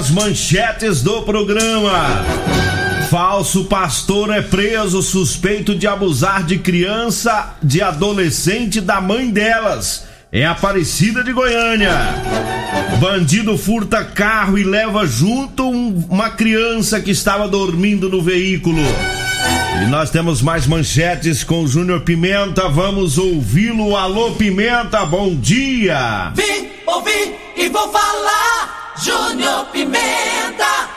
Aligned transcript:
as 0.00 0.10
manchetes 0.10 1.02
do 1.02 1.20
programa. 1.24 2.24
Falso 3.10 3.66
pastor 3.66 4.30
é 4.30 4.40
preso 4.40 5.02
suspeito 5.02 5.74
de 5.74 5.86
abusar 5.86 6.42
de 6.42 6.56
criança, 6.56 7.54
de 7.62 7.82
adolescente 7.82 8.80
da 8.80 8.98
mãe 8.98 9.28
delas. 9.28 10.06
É 10.32 10.46
Aparecida 10.46 11.22
de 11.22 11.34
Goiânia. 11.34 11.92
Bandido 12.98 13.58
furta 13.58 14.02
carro 14.02 14.56
e 14.56 14.64
leva 14.64 15.06
junto 15.06 15.68
um, 15.68 16.02
uma 16.08 16.30
criança 16.30 16.98
que 16.98 17.10
estava 17.10 17.46
dormindo 17.46 18.08
no 18.08 18.22
veículo. 18.22 18.80
E 19.82 19.86
nós 19.90 20.08
temos 20.08 20.40
mais 20.40 20.66
manchetes 20.66 21.44
com 21.44 21.64
o 21.64 21.68
Júnior 21.68 22.00
Pimenta. 22.00 22.70
Vamos 22.70 23.18
ouvi-lo. 23.18 23.94
Alô, 23.94 24.30
Pimenta, 24.30 25.04
bom 25.04 25.34
dia. 25.34 26.32
Vim, 26.34 26.68
ouvi 26.86 27.49
e 27.60 27.68
vou 27.68 27.92
falar. 27.92 28.94
Júnior 29.02 29.66
Pimenta. 29.66 30.88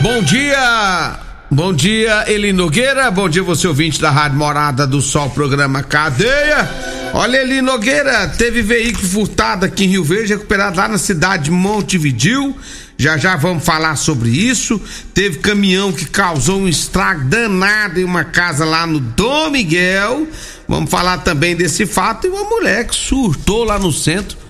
Bom 0.00 0.22
dia. 0.22 1.18
Bom 1.50 1.74
dia, 1.74 2.24
Eli 2.26 2.50
Nogueira. 2.50 3.10
Bom 3.10 3.28
dia, 3.28 3.42
você 3.42 3.68
ouvinte 3.68 4.00
da 4.00 4.10
Rádio 4.10 4.38
Morada 4.38 4.86
do 4.86 5.02
Sol, 5.02 5.28
programa 5.28 5.82
Cadeia. 5.82 6.66
Olha, 7.12 7.42
Eli 7.42 7.60
Nogueira, 7.60 8.26
teve 8.26 8.62
veículo 8.62 9.06
furtado 9.06 9.66
aqui 9.66 9.84
em 9.84 9.88
Rio 9.88 10.02
Verde, 10.02 10.32
recuperado 10.32 10.78
lá 10.78 10.88
na 10.88 10.96
cidade 10.96 11.44
de 11.44 11.50
Montevidil. 11.50 12.56
Já 12.96 13.18
já 13.18 13.36
vamos 13.36 13.64
falar 13.64 13.96
sobre 13.96 14.30
isso. 14.30 14.80
Teve 15.12 15.40
caminhão 15.40 15.92
que 15.92 16.06
causou 16.06 16.60
um 16.60 16.68
estrago 16.68 17.24
danado 17.24 18.00
em 18.00 18.04
uma 18.04 18.24
casa 18.24 18.64
lá 18.64 18.86
no 18.86 18.98
Dom 18.98 19.50
Miguel. 19.50 20.26
Vamos 20.66 20.90
falar 20.90 21.18
também 21.18 21.54
desse 21.54 21.84
fato. 21.84 22.26
E 22.26 22.30
uma 22.30 22.44
mulher 22.44 22.86
que 22.86 22.94
surtou 22.94 23.64
lá 23.64 23.78
no 23.78 23.92
centro 23.92 24.41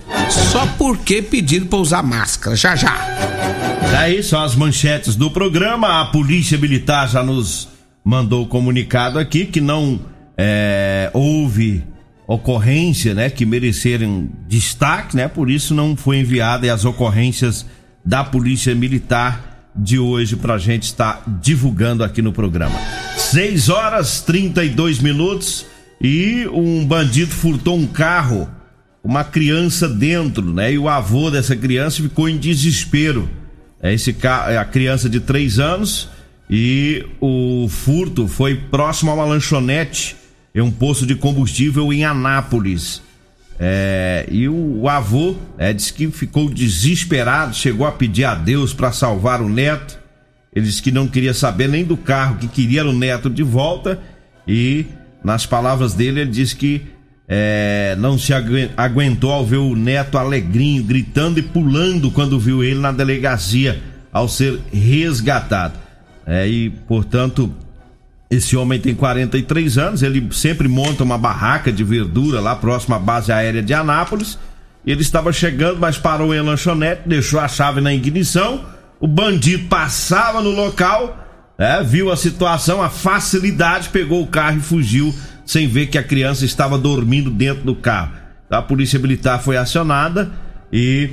só 0.51 0.65
porque 0.77 1.21
pediram 1.21 1.67
para 1.67 1.79
usar 1.79 2.03
máscara. 2.03 2.55
Já 2.55 2.75
já. 2.75 2.95
Daí 3.91 4.23
são 4.23 4.41
as 4.41 4.55
manchetes 4.55 5.15
do 5.15 5.29
programa. 5.29 6.01
A 6.01 6.05
Polícia 6.05 6.57
Militar 6.57 7.07
já 7.07 7.23
nos 7.23 7.67
mandou 8.03 8.43
o 8.43 8.47
comunicado 8.47 9.17
aqui 9.17 9.45
que 9.45 9.61
não 9.61 9.99
é, 10.37 11.09
houve 11.13 11.83
ocorrência, 12.27 13.13
né, 13.13 13.29
que 13.29 13.45
mereceram 13.45 14.29
destaque, 14.47 15.15
né? 15.15 15.27
Por 15.27 15.49
isso 15.49 15.73
não 15.73 15.95
foi 15.95 16.19
enviada 16.19 16.71
as 16.73 16.85
ocorrências 16.85 17.65
da 18.03 18.23
Polícia 18.23 18.73
Militar 18.73 19.69
de 19.75 19.97
hoje 19.97 20.35
para 20.35 20.55
a 20.55 20.57
gente 20.57 20.83
estar 20.83 21.23
divulgando 21.41 22.03
aqui 22.03 22.21
no 22.21 22.31
programa. 22.31 22.79
6 23.17 23.69
horas 23.69 24.21
32 24.21 24.99
minutos 24.99 25.65
e 26.01 26.47
um 26.51 26.85
bandido 26.85 27.31
furtou 27.31 27.77
um 27.77 27.87
carro, 27.87 28.49
uma 29.03 29.23
criança 29.23 29.89
dentro, 29.89 30.53
né? 30.53 30.73
E 30.73 30.77
o 30.77 30.87
avô 30.87 31.29
dessa 31.29 31.55
criança 31.55 32.01
ficou 32.01 32.29
em 32.29 32.37
desespero. 32.37 33.29
É 33.81 33.93
esse 33.93 34.15
é 34.47 34.57
a 34.57 34.63
criança 34.63 35.09
de 35.09 35.19
3 35.19 35.59
anos 35.59 36.09
e 36.49 37.05
o 37.19 37.67
furto 37.67 38.27
foi 38.27 38.55
próximo 38.55 39.11
a 39.11 39.13
uma 39.13 39.25
lanchonete 39.25 40.15
em 40.55 40.61
um 40.61 40.71
posto 40.71 41.05
de 41.05 41.15
combustível 41.15 41.91
em 41.91 42.05
Anápolis. 42.05 43.01
É, 43.59 44.25
e 44.31 44.47
o, 44.47 44.81
o 44.81 44.89
avô 44.89 45.35
é, 45.57 45.73
disse 45.73 45.93
que 45.93 46.09
ficou 46.09 46.49
desesperado, 46.49 47.55
chegou 47.55 47.85
a 47.85 47.91
pedir 47.91 48.23
a 48.23 48.35
Deus 48.35 48.73
para 48.73 48.91
salvar 48.91 49.41
o 49.41 49.49
neto. 49.49 49.99
Ele 50.55 50.65
disse 50.65 50.81
que 50.81 50.91
não 50.91 51.07
queria 51.07 51.33
saber 51.33 51.67
nem 51.67 51.83
do 51.83 51.97
carro, 51.97 52.37
que 52.37 52.47
queria 52.47 52.85
o 52.85 52.93
neto 52.93 53.29
de 53.29 53.43
volta. 53.43 53.99
E, 54.47 54.85
nas 55.23 55.45
palavras 55.45 55.93
dele, 55.93 56.21
ele 56.21 56.31
disse 56.31 56.55
que 56.55 56.83
é, 57.27 57.95
não 57.97 58.17
se 58.17 58.33
aguentou 58.75 59.31
ao 59.31 59.45
ver 59.45 59.57
o 59.57 59.75
neto 59.75 60.17
alegrinho, 60.17 60.83
gritando 60.83 61.39
e 61.39 61.43
pulando 61.43 62.11
quando 62.11 62.39
viu 62.39 62.63
ele 62.63 62.79
na 62.79 62.91
delegacia 62.91 63.81
ao 64.11 64.27
ser 64.27 64.59
resgatado. 64.71 65.73
É, 66.25 66.47
e, 66.47 66.69
portanto, 66.69 67.53
esse 68.29 68.55
homem 68.55 68.79
tem 68.79 68.95
43 68.95 69.77
anos, 69.77 70.03
ele 70.03 70.27
sempre 70.31 70.67
monta 70.67 71.03
uma 71.03 71.17
barraca 71.17 71.71
de 71.71 71.83
verdura 71.83 72.39
lá 72.39 72.55
próximo 72.55 72.95
à 72.95 72.99
base 72.99 73.31
aérea 73.31 73.61
de 73.61 73.73
Anápolis. 73.73 74.37
Ele 74.85 75.01
estava 75.01 75.31
chegando, 75.31 75.79
mas 75.79 75.97
parou 75.97 76.33
em 76.33 76.41
lanchonete, 76.41 77.03
deixou 77.05 77.39
a 77.39 77.47
chave 77.47 77.79
na 77.79 77.93
ignição. 77.93 78.65
O 78.99 79.07
bandido 79.07 79.67
passava 79.67 80.41
no 80.41 80.51
local, 80.51 81.17
é, 81.57 81.83
viu 81.83 82.11
a 82.11 82.17
situação, 82.17 82.81
a 82.81 82.89
facilidade, 82.89 83.89
pegou 83.89 84.21
o 84.21 84.27
carro 84.27 84.57
e 84.57 84.61
fugiu, 84.61 85.13
sem 85.45 85.67
ver 85.67 85.87
que 85.87 85.97
a 85.97 86.03
criança 86.03 86.45
estava 86.45 86.77
dormindo 86.77 87.29
dentro 87.29 87.63
do 87.63 87.75
carro. 87.75 88.11
A 88.49 88.61
polícia 88.61 88.99
militar 88.99 89.41
foi 89.41 89.57
acionada 89.57 90.31
e 90.71 91.09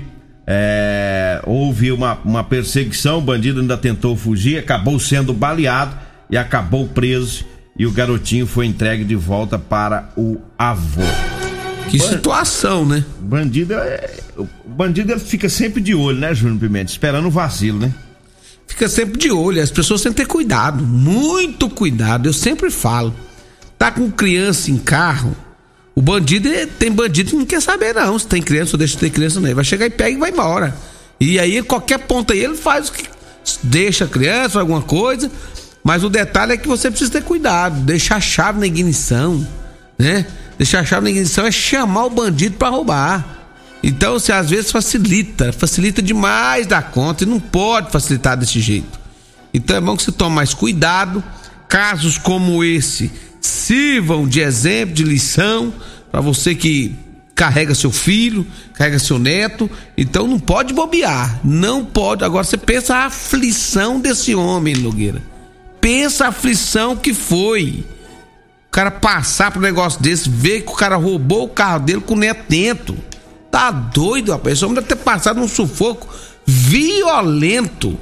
é, 0.47 1.41
houve 1.45 1.91
uma, 1.93 2.19
uma 2.25 2.45
perseguição. 2.45 3.19
O 3.19 3.23
bandido 3.23 3.61
ainda 3.61 3.77
tentou 3.77 4.17
fugir, 4.17 4.59
acabou 4.59 4.99
sendo 4.99 5.33
baleado 5.33 5.97
e 6.31 6.37
acabou 6.37 6.87
preso 6.89 7.45
e 7.79 7.87
o 7.87 7.91
garotinho 7.91 8.47
foi 8.47 8.67
entregue 8.67 9.05
de 9.05 9.17
volta 9.17 9.59
para 9.59 10.11
o 10.17 10.39
avô. 10.59 11.03
Que 11.89 11.99
situação, 11.99 12.85
né? 12.85 13.05
Bandido 13.21 13.75
é, 13.75 14.11
o 14.37 14.47
bandido 14.69 15.19
fica 15.19 15.49
sempre 15.49 15.81
de 15.81 15.95
olho, 15.95 16.19
né, 16.19 16.35
Júnior 16.35 16.59
Pimenta, 16.61 16.91
esperando 16.91 17.27
o 17.27 17.31
vacilo, 17.31 17.79
né? 17.79 17.93
Fica 18.67 18.89
sempre 18.89 19.19
de 19.19 19.31
olho, 19.31 19.61
as 19.61 19.71
pessoas 19.71 20.01
têm 20.01 20.13
que 20.13 20.19
ter 20.19 20.27
cuidado, 20.27 20.85
muito 20.85 21.69
cuidado. 21.69 22.29
Eu 22.29 22.33
sempre 22.33 22.71
falo, 22.71 23.15
tá 23.81 23.91
com 23.91 24.11
criança 24.11 24.71
em 24.71 24.77
carro, 24.77 25.35
o 25.95 26.03
bandido 26.03 26.51
tem 26.79 26.93
bandido 26.93 27.31
que 27.31 27.37
não 27.37 27.47
quer 27.47 27.63
saber 27.63 27.95
não, 27.95 28.19
se 28.19 28.27
tem 28.27 28.43
criança 28.43 28.73
ou 28.75 28.79
deixa 28.79 28.93
de 28.93 29.01
ter 29.01 29.09
criança 29.09 29.41
não, 29.41 29.47
ele 29.49 29.55
vai 29.55 29.65
chegar 29.65 29.87
e 29.87 29.91
pega 29.91 30.11
e 30.11 30.19
vai 30.19 30.31
embora. 30.31 30.77
E 31.19 31.41
aí 31.41 31.63
qualquer 31.63 32.01
ponto 32.01 32.35
aí 32.35 32.45
ele 32.45 32.59
faz 32.59 32.91
o 32.91 32.93
que 32.93 33.05
deixa 33.63 34.05
a 34.05 34.09
criança 34.09 34.61
alguma 34.61 34.83
coisa, 34.83 35.33
mas 35.83 36.05
o 36.05 36.11
detalhe 36.11 36.53
é 36.53 36.57
que 36.59 36.69
você 36.69 36.91
precisa 36.91 37.11
ter 37.11 37.23
cuidado, 37.23 37.81
deixar 37.81 38.17
a 38.17 38.21
chave 38.21 38.61
na 38.61 38.67
ignição, 38.67 39.49
né? 39.99 40.27
Deixar 40.59 40.81
a 40.81 40.85
chave 40.85 41.05
na 41.05 41.11
ignição 41.11 41.47
é 41.47 41.51
chamar 41.51 42.05
o 42.05 42.11
bandido 42.11 42.59
para 42.59 42.69
roubar. 42.69 43.39
Então, 43.83 44.13
você 44.13 44.31
às 44.31 44.51
vezes 44.51 44.71
facilita, 44.71 45.55
facilita 45.55 46.03
demais 46.03 46.67
da 46.67 46.83
conta 46.83 47.25
e 47.25 47.27
não 47.27 47.41
pode 47.41 47.91
facilitar 47.91 48.37
desse 48.37 48.61
jeito. 48.61 49.01
Então 49.55 49.75
é 49.75 49.81
bom 49.81 49.97
que 49.97 50.03
você 50.03 50.13
tome 50.13 50.37
mais 50.37 50.53
cuidado. 50.53 51.25
Casos 51.67 52.19
como 52.19 52.63
esse 52.63 53.11
sirvam 53.41 54.27
de 54.27 54.41
exemplo, 54.41 54.95
de 54.95 55.05
lição 55.05 55.73
para 56.11 56.21
você 56.21 56.55
que 56.55 56.95
carrega 57.35 57.75
seu 57.75 57.91
filho, 57.91 58.47
carrega 58.75 58.99
seu 58.99 59.19
neto, 59.19 59.71
então 59.97 60.27
não 60.27 60.39
pode 60.39 60.75
bobear, 60.75 61.41
não 61.43 61.85
pode. 61.85 62.25
Agora 62.25 62.45
você 62.45 62.57
pensa 62.57 62.97
a 62.97 63.07
aflição 63.07 63.99
desse 63.99 64.35
homem, 64.35 64.77
Nogueira 64.77 65.31
pensa 65.81 66.27
a 66.27 66.29
aflição 66.29 66.95
que 66.95 67.15
foi. 67.15 67.85
O 68.69 68.71
cara 68.71 68.91
passar 68.91 69.51
pro 69.51 69.61
negócio 69.61 70.01
desse, 70.01 70.29
ver 70.29 70.61
que 70.63 70.71
o 70.71 70.77
cara 70.77 70.95
roubou 70.97 71.45
o 71.45 71.49
carro 71.49 71.81
dele 71.81 72.01
com 72.01 72.15
o 72.15 72.19
neto 72.19 72.45
dentro. 72.49 72.97
Tá 73.51 73.71
doido, 73.71 74.31
rapaz. 74.31 74.55
Esse 74.55 74.65
homem 74.65 74.77
deve 74.77 74.87
ter 74.87 74.97
passado 74.97 75.41
um 75.41 75.49
sufoco 75.49 76.07
violento. 76.47 77.99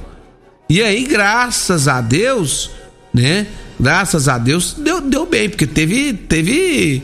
E 0.69 0.83
aí, 0.83 1.03
graças 1.05 1.87
a 1.87 2.01
Deus, 2.01 2.69
né? 3.11 3.47
Graças 3.79 4.27
a 4.27 4.37
Deus, 4.37 4.75
deu, 4.77 4.99
deu 4.99 5.25
bem, 5.25 5.49
porque 5.49 5.65
teve, 5.65 6.13
teve 6.13 7.01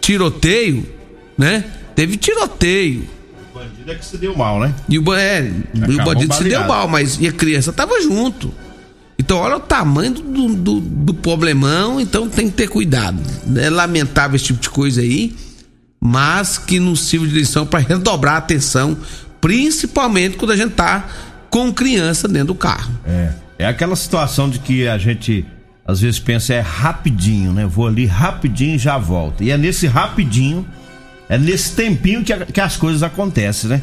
tiroteio, 0.00 0.84
né? 1.38 1.64
Teve 1.94 2.16
tiroteio. 2.16 3.06
O 3.54 3.58
bandido 3.58 3.92
é 3.92 3.94
que 3.94 4.04
se 4.04 4.18
deu 4.18 4.36
mal, 4.36 4.58
né? 4.58 4.74
E 4.88 4.98
o, 4.98 5.14
é, 5.14 5.50
o 5.74 6.04
bandido 6.04 6.34
se 6.34 6.44
deu 6.44 6.64
mal, 6.66 6.88
mas 6.88 7.18
e 7.20 7.28
a 7.28 7.32
criança 7.32 7.72
tava 7.72 8.00
junto. 8.02 8.52
Então, 9.18 9.38
olha 9.38 9.56
o 9.56 9.60
tamanho 9.60 10.12
do, 10.12 10.54
do, 10.54 10.80
do, 10.80 11.14
problemão, 11.14 12.00
então 12.00 12.28
tem 12.28 12.50
que 12.50 12.56
ter 12.56 12.68
cuidado. 12.68 13.18
É 13.56 13.70
lamentável 13.70 14.36
esse 14.36 14.46
tipo 14.46 14.60
de 14.60 14.68
coisa 14.68 15.00
aí, 15.00 15.34
mas 16.00 16.58
que 16.58 16.78
nos 16.78 17.00
sirva 17.00 17.26
de 17.26 17.32
lição 17.32 17.64
para 17.64 17.78
redobrar 17.80 18.34
a 18.34 18.38
atenção, 18.38 18.96
principalmente 19.40 20.36
quando 20.36 20.50
a 20.50 20.56
gente 20.56 20.72
tá 20.72 21.08
com 21.48 21.72
criança 21.72 22.28
dentro 22.28 22.48
do 22.48 22.54
carro. 22.54 22.92
É. 23.06 23.32
É 23.58 23.66
aquela 23.66 23.96
situação 23.96 24.50
de 24.50 24.58
que 24.58 24.86
a 24.86 24.98
gente 24.98 25.46
às 25.86 26.00
vezes 26.00 26.18
pensa 26.18 26.54
é 26.54 26.60
rapidinho, 26.60 27.52
né? 27.52 27.66
Vou 27.66 27.86
ali 27.86 28.06
rapidinho 28.06 28.74
e 28.74 28.78
já 28.78 28.98
volto. 28.98 29.42
E 29.42 29.50
é 29.50 29.56
nesse 29.58 29.86
rapidinho, 29.86 30.66
é 31.28 31.38
nesse 31.38 31.76
tempinho 31.76 32.24
que, 32.24 32.32
a, 32.32 32.44
que 32.44 32.60
as 32.60 32.76
coisas 32.76 33.02
acontecem, 33.02 33.70
né? 33.70 33.82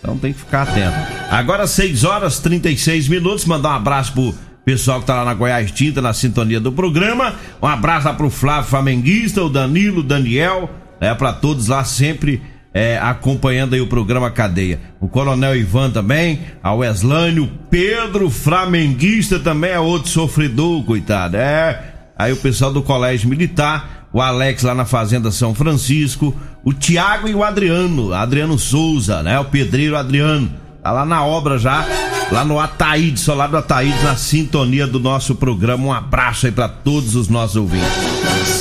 Então 0.00 0.18
tem 0.18 0.32
que 0.32 0.40
ficar 0.40 0.62
atento. 0.62 0.96
Agora 1.30 1.66
6 1.66 2.04
horas 2.04 2.38
36 2.38 3.08
minutos, 3.08 3.44
mandar 3.44 3.70
um 3.70 3.76
abraço 3.76 4.12
pro 4.12 4.34
Pessoal 4.64 5.00
que 5.00 5.06
tá 5.06 5.16
lá 5.16 5.26
na 5.26 5.34
Goiás 5.34 5.70
Tinta, 5.70 6.00
na 6.00 6.14
sintonia 6.14 6.58
do 6.58 6.72
programa. 6.72 7.34
Um 7.60 7.66
abraço 7.66 8.06
lá 8.06 8.14
pro 8.14 8.30
Flávio 8.30 8.70
Flamenguista, 8.70 9.42
o 9.42 9.50
Danilo, 9.50 10.00
o 10.00 10.02
Daniel, 10.02 10.70
né, 10.98 11.14
para 11.14 11.34
todos 11.34 11.68
lá 11.68 11.84
sempre 11.84 12.40
é, 12.74 12.98
acompanhando 12.98 13.74
aí 13.74 13.80
o 13.80 13.86
programa 13.86 14.32
Cadeia. 14.32 14.80
O 15.00 15.06
Coronel 15.06 15.56
Ivan 15.56 15.90
também, 15.90 16.40
a 16.60 16.74
Weslânio, 16.74 17.48
Pedro 17.70 18.28
Flamenguista 18.28 19.38
também 19.38 19.70
é 19.70 19.78
outro 19.78 20.10
sofredor, 20.10 20.82
coitado. 20.82 21.36
É. 21.36 21.94
Aí 22.18 22.32
o 22.32 22.36
pessoal 22.36 22.72
do 22.72 22.82
Colégio 22.82 23.28
Militar, 23.28 24.08
o 24.12 24.20
Alex 24.20 24.64
lá 24.64 24.74
na 24.74 24.84
Fazenda 24.84 25.30
São 25.30 25.54
Francisco, 25.54 26.34
o 26.64 26.72
Tiago 26.72 27.28
e 27.28 27.34
o 27.34 27.44
Adriano, 27.44 28.12
Adriano 28.12 28.58
Souza, 28.58 29.22
né? 29.22 29.38
O 29.38 29.44
pedreiro 29.44 29.96
Adriano 29.96 30.50
Tá 30.84 30.92
lá 30.92 31.06
na 31.06 31.24
obra 31.24 31.56
já, 31.56 31.82
lá 32.30 32.44
no 32.44 32.60
Ataíde, 32.60 33.18
lá 33.30 33.46
do 33.46 33.56
Ataíde, 33.56 34.04
na 34.04 34.16
sintonia 34.16 34.86
do 34.86 35.00
nosso 35.00 35.34
programa. 35.34 35.82
Um 35.82 35.90
abraço 35.90 36.44
aí 36.44 36.52
para 36.52 36.68
todos 36.68 37.16
os 37.16 37.26
nossos 37.26 37.56
ouvintes. 37.56 37.88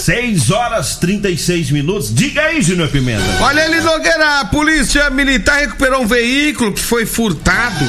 6 0.05 0.49
horas 0.49 0.95
36 0.95 1.71
minutos. 1.71 2.15
Diga 2.15 2.43
aí, 2.43 2.61
Júnior 2.61 2.87
Pimenta. 2.87 3.25
Olha 3.41 3.65
ali, 3.65 3.81
Nogueira, 3.81 4.39
a 4.39 4.45
polícia 4.45 5.09
militar 5.09 5.59
recuperou 5.59 6.03
um 6.03 6.07
veículo 6.07 6.71
que 6.71 6.79
foi 6.79 7.05
furtado, 7.05 7.83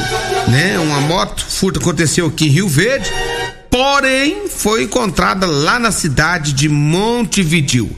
né? 0.49 0.81
Uma 0.81 1.01
moto 1.03 1.47
furto 1.49 1.79
aconteceu 1.79 2.27
aqui 2.27 2.47
em 2.49 2.51
Rio 2.51 2.69
Verde, 2.69 3.09
porém 3.71 4.49
foi 4.49 4.83
encontrada 4.83 5.47
lá 5.47 5.79
na 5.79 5.93
cidade 5.93 6.53
de 6.55 6.69
Montevidil. 6.69 7.97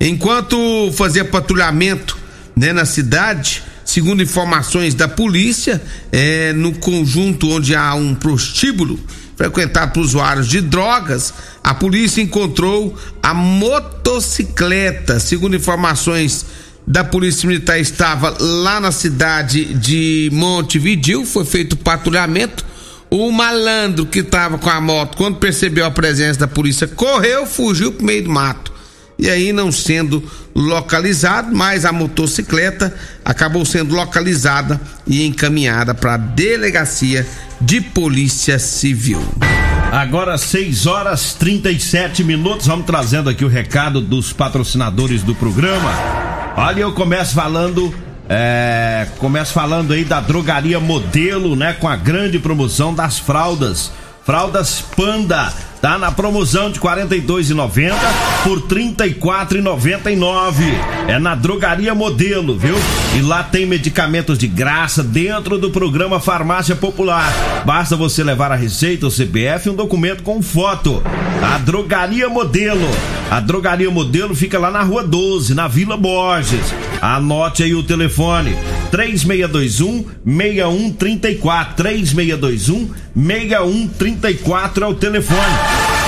Enquanto 0.00 0.90
fazia 0.94 1.24
patrulhamento, 1.24 2.18
né, 2.56 2.72
na 2.72 2.84
cidade, 2.84 3.62
segundo 3.86 4.22
informações 4.22 4.94
da 4.94 5.08
polícia, 5.08 5.80
é, 6.12 6.52
no 6.52 6.74
conjunto 6.74 7.48
onde 7.48 7.74
há 7.74 7.94
um 7.94 8.14
prostíbulo, 8.14 8.98
frequentado 9.36 9.92
por 9.92 10.00
usuários 10.00 10.48
de 10.48 10.60
drogas, 10.60 11.32
a 11.62 11.72
polícia 11.72 12.20
encontrou 12.20 12.98
a 13.22 13.32
motocicleta. 13.32 15.20
Segundo 15.20 15.54
informações 15.54 16.44
da 16.86 17.04
Polícia 17.04 17.48
Militar, 17.48 17.78
estava 17.78 18.36
lá 18.38 18.80
na 18.80 18.92
cidade 18.92 19.74
de 19.74 20.30
Montevidil, 20.32 21.24
foi 21.24 21.44
feito 21.44 21.76
patrulhamento. 21.76 22.64
O 23.08 23.30
malandro 23.30 24.04
que 24.04 24.18
estava 24.18 24.58
com 24.58 24.68
a 24.68 24.80
moto, 24.80 25.16
quando 25.16 25.36
percebeu 25.36 25.86
a 25.86 25.90
presença 25.90 26.40
da 26.40 26.48
polícia, 26.48 26.88
correu, 26.88 27.46
fugiu 27.46 27.92
pro 27.92 28.04
meio 28.04 28.24
do 28.24 28.30
mato. 28.30 28.75
E 29.18 29.30
aí, 29.30 29.52
não 29.52 29.72
sendo 29.72 30.22
localizado, 30.54 31.54
mas 31.54 31.84
a 31.84 31.92
motocicleta 31.92 32.94
acabou 33.24 33.64
sendo 33.64 33.94
localizada 33.94 34.80
e 35.06 35.26
encaminhada 35.26 35.94
para 35.94 36.14
a 36.14 36.18
delegacia 36.18 37.26
de 37.60 37.80
Polícia 37.80 38.58
Civil. 38.58 39.22
Agora 39.90 40.36
6 40.36 40.86
horas 40.86 41.32
37 41.34 42.22
minutos, 42.24 42.66
vamos 42.66 42.84
trazendo 42.84 43.30
aqui 43.30 43.44
o 43.44 43.48
recado 43.48 44.00
dos 44.00 44.32
patrocinadores 44.32 45.22
do 45.22 45.34
programa. 45.34 45.90
Olha, 46.56 46.80
eu 46.80 46.92
começo 46.92 47.34
falando, 47.34 47.94
é, 48.28 49.06
começo 49.18 49.54
falando 49.54 49.94
aí 49.94 50.04
da 50.04 50.20
drogaria 50.20 50.78
modelo, 50.78 51.56
né, 51.56 51.72
com 51.72 51.88
a 51.88 51.96
grande 51.96 52.38
promoção 52.38 52.94
das 52.94 53.18
fraldas. 53.18 53.90
Fraldas 54.24 54.82
Panda 54.94 55.52
Tá 55.80 55.98
na 55.98 56.10
promoção 56.10 56.70
de 56.70 56.78
R$ 56.80 56.86
42,90 56.86 57.94
por 58.42 58.58
R$ 58.58 58.94
34,99. 58.94 60.62
É 61.06 61.18
na 61.18 61.34
Drogaria 61.34 61.94
Modelo, 61.94 62.56
viu? 62.58 62.74
E 63.16 63.20
lá 63.20 63.42
tem 63.42 63.66
medicamentos 63.66 64.38
de 64.38 64.48
graça 64.48 65.02
dentro 65.02 65.58
do 65.58 65.70
programa 65.70 66.18
Farmácia 66.20 66.74
Popular. 66.74 67.32
Basta 67.64 67.96
você 67.96 68.24
levar 68.24 68.52
a 68.52 68.56
receita, 68.56 69.06
o 69.06 69.10
CPF 69.10 69.68
e 69.68 69.72
um 69.72 69.76
documento 69.76 70.22
com 70.22 70.42
foto. 70.42 71.02
A 71.42 71.58
Drogaria 71.58 72.28
Modelo. 72.28 72.88
A 73.30 73.40
Drogaria 73.40 73.90
Modelo 73.90 74.34
fica 74.34 74.58
lá 74.58 74.70
na 74.70 74.82
Rua 74.82 75.02
12, 75.02 75.54
na 75.54 75.68
Vila 75.68 75.96
Borges. 75.96 76.74
Anote 77.00 77.62
aí 77.62 77.74
o 77.74 77.82
telefone: 77.82 78.56
3621 78.90 80.06
6134. 80.24 81.76
3621 81.76 82.90
6134 83.14 84.84
é 84.84 84.88
o 84.88 84.94
telefone. 84.94 85.40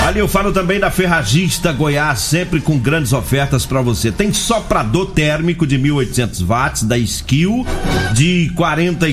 Ali 0.06 0.20
eu 0.20 0.28
falo 0.28 0.52
também 0.52 0.80
da 0.80 0.90
Ferragista 0.90 1.72
Goiás, 1.72 2.20
sempre 2.20 2.60
com 2.60 2.78
grandes 2.78 3.12
ofertas 3.12 3.66
para 3.66 3.82
você. 3.82 4.10
Tem 4.10 4.32
soprador 4.32 5.10
térmico 5.10 5.66
de 5.66 5.76
1800 5.76 6.42
watts 6.42 6.82
da 6.82 6.96
Skill 6.96 7.66
de 8.14 8.50
40 8.54 9.06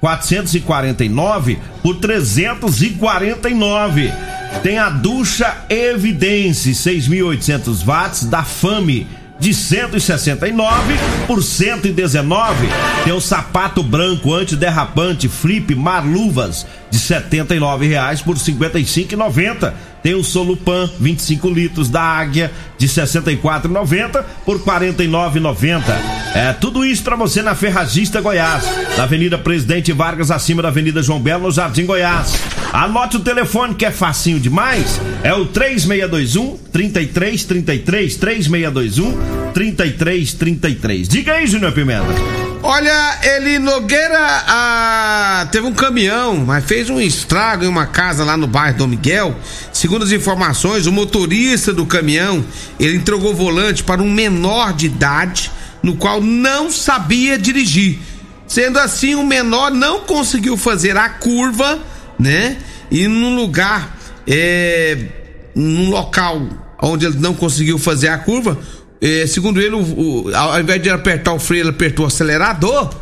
449 0.00 1.58
por 1.82 1.96
349. 1.96 4.12
Tem 4.62 4.78
a 4.78 4.90
ducha 4.90 5.64
Evidence 5.70 6.70
6.800 6.70 7.84
watts 7.84 8.26
da 8.26 8.42
Fame 8.42 9.06
de 9.44 9.52
169 9.52 10.94
por 11.26 11.42
119. 11.42 12.66
Tem 13.04 13.12
o 13.12 13.20
sapato 13.20 13.82
branco 13.82 14.32
antiderrapante 14.32 15.28
Flip 15.28 15.74
Marluvas 15.74 16.66
de 16.90 16.98
79 16.98 17.86
reais 17.86 18.22
por 18.22 18.36
55,90. 18.36 19.74
Tem 20.04 20.14
o 20.14 20.22
Solupan 20.22 20.90
25 21.00 21.48
litros 21.48 21.88
da 21.88 22.02
Águia 22.02 22.52
de 22.76 22.86
64,90 22.86 24.22
por 24.44 24.60
49,90. 24.60 25.82
É 26.34 26.52
tudo 26.52 26.84
isso 26.84 27.02
para 27.02 27.16
você 27.16 27.40
na 27.40 27.54
Ferragista 27.54 28.20
Goiás, 28.20 28.64
na 28.98 29.04
Avenida 29.04 29.38
Presidente 29.38 29.92
Vargas, 29.92 30.30
acima 30.30 30.60
da 30.60 30.68
Avenida 30.68 31.02
João 31.02 31.20
Belo, 31.20 31.44
no 31.44 31.50
Jardim 31.50 31.86
Goiás. 31.86 32.34
Anote 32.70 33.16
o 33.16 33.20
telefone 33.20 33.74
que 33.74 33.86
é 33.86 33.90
facinho 33.90 34.38
demais. 34.38 35.00
É 35.22 35.32
o 35.32 35.46
3621 35.46 36.58
3333 36.70 38.16
3621 38.16 39.52
3333. 39.54 41.08
Diga 41.08 41.32
aí, 41.32 41.46
Júnior 41.46 41.72
Pimenta. 41.72 42.12
Olha, 42.66 43.18
ele 43.22 43.58
Nogueira 43.58 44.18
ah, 44.48 45.46
teve 45.52 45.66
um 45.66 45.72
caminhão, 45.74 46.36
mas 46.46 46.64
fez 46.64 46.88
um 46.88 46.98
estrago 46.98 47.62
em 47.62 47.68
uma 47.68 47.86
casa 47.86 48.24
lá 48.24 48.38
no 48.38 48.46
bairro 48.46 48.78
Dom 48.78 48.86
Miguel. 48.86 49.36
Segundo 49.74 50.04
as 50.04 50.12
informações, 50.12 50.86
o 50.86 50.92
motorista 50.92 51.72
do 51.72 51.84
caminhão 51.84 52.44
ele 52.78 52.96
entregou 52.96 53.32
o 53.32 53.34
volante 53.34 53.82
para 53.82 54.00
um 54.00 54.08
menor 54.08 54.72
de 54.72 54.86
idade, 54.86 55.50
no 55.82 55.96
qual 55.96 56.20
não 56.20 56.70
sabia 56.70 57.36
dirigir. 57.36 57.98
Sendo 58.46 58.78
assim, 58.78 59.16
o 59.16 59.26
menor 59.26 59.72
não 59.72 60.02
conseguiu 60.02 60.56
fazer 60.56 60.96
a 60.96 61.08
curva, 61.08 61.80
né? 62.16 62.56
E 62.88 63.08
num 63.08 63.34
lugar, 63.34 63.98
é, 64.28 65.06
num 65.56 65.90
local 65.90 66.40
onde 66.80 67.06
ele 67.06 67.18
não 67.18 67.34
conseguiu 67.34 67.76
fazer 67.76 68.08
a 68.08 68.18
curva, 68.18 68.56
é, 69.00 69.26
segundo 69.26 69.60
ele, 69.60 69.74
o, 69.74 69.80
o, 70.28 70.36
ao 70.36 70.60
invés 70.60 70.80
de 70.80 70.88
apertar 70.88 71.32
o 71.32 71.40
freio, 71.40 71.62
ele 71.62 71.70
apertou 71.70 72.04
o 72.04 72.08
acelerador 72.08 72.94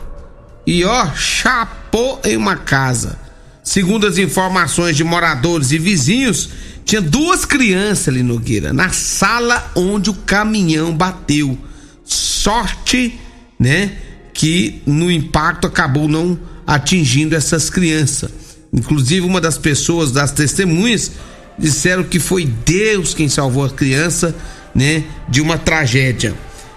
e 0.67 0.83
ó, 0.85 1.12
chapou 1.14 2.19
em 2.25 2.35
uma 2.35 2.57
casa. 2.57 3.19
Segundo 3.62 4.07
as 4.07 4.19
informações 4.19 4.97
de 4.97 5.04
moradores 5.04 5.71
e 5.71 5.78
vizinhos, 5.78 6.49
tinha 6.85 7.00
duas 7.00 7.45
crianças 7.45 8.09
ali 8.09 8.23
no 8.23 8.38
Gueira, 8.38 8.73
na 8.73 8.90
sala 8.90 9.71
onde 9.76 10.11
o 10.11 10.14
caminhão 10.14 10.95
bateu. 10.95 11.57
Sorte, 12.04 13.19
né, 13.59 13.92
que 14.35 14.83
no 14.85 15.11
impacto 15.11 15.66
acabou 15.66 16.09
não 16.09 16.38
atingindo 16.66 17.37
essas 17.37 17.71
crianças. 17.71 18.31
Inclusive, 18.73 19.21
uma 19.21 19.40
das 19.40 19.59
pessoas, 19.59 20.11
das 20.11 20.33
testemunhas, 20.33 21.12
disseram 21.59 22.02
que 22.02 22.19
foi 22.19 22.47
Deus 22.47 23.14
quem 23.14 23.28
salvou 23.28 23.64
a 23.64 23.71
criança 23.71 24.35
né, 24.75 25.04
de 25.28 25.40
uma 25.40 25.59
tragédia. 25.59 26.35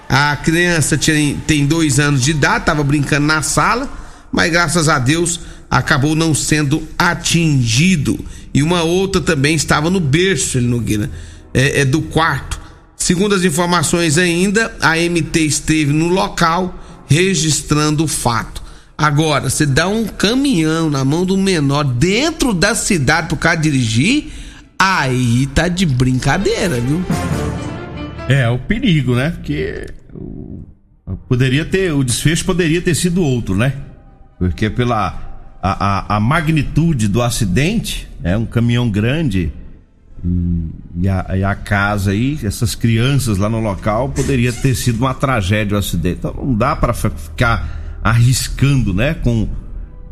A 0.07 0.35
criança 0.35 0.97
tinha, 0.97 1.35
tem 1.47 1.65
dois 1.65 1.99
anos 1.99 2.21
de 2.21 2.31
idade, 2.31 2.59
estava 2.59 2.83
brincando 2.83 3.25
na 3.25 3.41
sala, 3.41 3.89
mas 4.31 4.51
graças 4.51 4.87
a 4.87 4.99
Deus 4.99 5.39
acabou 5.75 6.15
não 6.15 6.33
sendo 6.33 6.87
atingido. 6.97 8.17
E 8.53 8.63
uma 8.63 8.83
outra 8.83 9.19
também 9.19 9.55
estava 9.55 9.89
no 9.89 9.99
berço, 9.99 10.57
ele 10.57 10.67
Nogueira, 10.67 11.11
é, 11.53 11.81
é 11.81 11.85
do 11.85 12.01
quarto. 12.01 12.59
Segundo 12.95 13.35
as 13.35 13.43
informações 13.43 14.17
ainda, 14.17 14.73
a 14.79 14.95
MT 14.95 15.41
esteve 15.41 15.91
no 15.91 16.07
local 16.07 16.73
registrando 17.07 18.05
o 18.05 18.07
fato. 18.07 18.63
Agora, 18.97 19.49
você 19.49 19.65
dá 19.65 19.89
um 19.89 20.05
caminhão 20.05 20.89
na 20.89 21.03
mão 21.03 21.25
do 21.25 21.35
menor 21.35 21.83
dentro 21.83 22.53
da 22.53 22.73
cidade 22.73 23.27
pro 23.27 23.35
cara 23.35 23.57
dirigir, 23.57 24.31
aí 24.79 25.45
tá 25.47 25.67
de 25.67 25.85
brincadeira, 25.85 26.79
viu? 26.79 27.03
É, 28.29 28.47
o 28.47 28.57
perigo, 28.57 29.13
né? 29.13 29.31
Porque 29.31 29.87
poderia 31.27 31.65
ter, 31.65 31.91
o 31.91 32.01
desfecho 32.01 32.45
poderia 32.45 32.81
ter 32.81 32.95
sido 32.95 33.21
outro, 33.21 33.57
né? 33.57 33.73
Porque 34.39 34.69
pela 34.69 35.24
a, 35.65 36.13
a, 36.13 36.17
a 36.17 36.19
magnitude 36.19 37.07
do 37.07 37.23
acidente, 37.23 38.07
é 38.23 38.29
né? 38.29 38.37
um 38.37 38.45
caminhão 38.45 38.87
grande 38.87 39.51
e, 40.95 41.09
a, 41.09 41.37
e, 41.37 41.43
a, 41.43 41.55
casa 41.55 42.11
aí, 42.11 42.37
essas 42.43 42.75
crianças 42.75 43.39
lá 43.39 43.49
no 43.49 43.59
local, 43.59 44.09
poderia 44.09 44.53
ter 44.53 44.75
sido 44.75 44.99
uma 44.99 45.13
tragédia 45.15 45.75
o 45.75 45.79
acidente. 45.79 46.17
Então 46.19 46.33
não 46.33 46.53
dá 46.53 46.75
para 46.75 46.93
ficar 46.93 47.99
arriscando, 48.03 48.93
né? 48.93 49.15
Com 49.15 49.47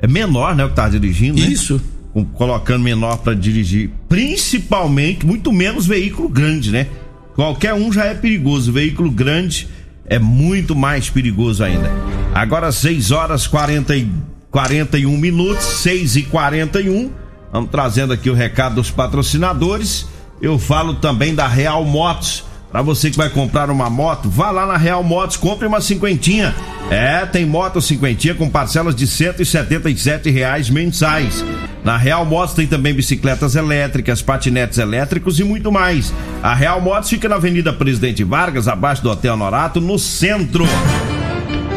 é 0.01 0.07
menor, 0.07 0.55
né? 0.55 0.65
O 0.65 0.69
que 0.69 0.75
tá 0.75 0.89
dirigindo, 0.89 1.39
né? 1.39 1.47
Isso. 1.47 1.79
Com, 2.11 2.25
colocando 2.25 2.83
menor 2.83 3.17
para 3.17 3.35
dirigir, 3.35 3.91
principalmente 4.09 5.23
muito 5.23 5.51
menos 5.51 5.85
veículo 5.85 6.29
grande, 6.29 6.71
né? 6.71 6.87
Qualquer 7.35 7.75
um 7.75 7.91
já 7.91 8.05
é 8.05 8.15
perigoso. 8.15 8.71
Veículo 8.71 9.11
grande 9.11 9.67
é 10.05 10.17
muito 10.17 10.75
mais 10.75 11.11
perigoso 11.11 11.63
ainda. 11.63 11.91
Agora 12.33 12.71
6 12.71 13.11
horas 13.11 13.45
40 13.45 13.95
e 13.95 14.09
41 14.53 15.17
minutos, 15.17 15.65
6 15.65 16.15
e 16.15 16.21
41. 16.23 17.11
Vamos 17.51 17.71
trazendo 17.71 18.13
aqui 18.13 18.29
o 18.29 18.35
recado 18.35 18.75
dos 18.75 18.91
patrocinadores. 18.91 20.07
Eu 20.39 20.59
falo 20.59 20.93
também 20.93 21.33
da 21.33 21.47
Real 21.47 21.83
Motos. 21.83 22.45
Para 22.71 22.83
você 22.83 23.09
que 23.09 23.17
vai 23.17 23.29
comprar 23.29 23.71
uma 23.71 23.89
moto, 23.89 24.29
vá 24.29 24.51
lá 24.51 24.65
na 24.67 24.77
Real 24.77 25.03
Motos, 25.03 25.37
compre 25.37 25.67
uma 25.67 25.81
cinquentinha. 25.81 26.55
É, 26.91 27.25
tem 27.25 27.45
moto 27.45 27.81
cinquentinha 27.81 28.35
com 28.35 28.47
parcelas 28.47 28.95
de 28.95 29.07
177 29.07 30.29
reais 30.29 30.69
mensais. 30.69 31.43
Na 31.83 31.97
Real 31.97 32.23
Motos 32.23 32.53
tem 32.53 32.67
também 32.67 32.93
bicicletas 32.93 33.55
elétricas, 33.55 34.21
patinetes 34.21 34.77
elétricos 34.77 35.39
e 35.39 35.43
muito 35.43 35.71
mais. 35.71 36.13
A 36.43 36.53
Real 36.53 36.79
Motos 36.79 37.09
fica 37.09 37.27
na 37.27 37.35
Avenida 37.35 37.73
Presidente 37.73 38.23
Vargas, 38.23 38.67
abaixo 38.67 39.01
do 39.01 39.09
Hotel 39.09 39.35
Norato, 39.35 39.81
no 39.81 39.97
centro. 39.97 40.65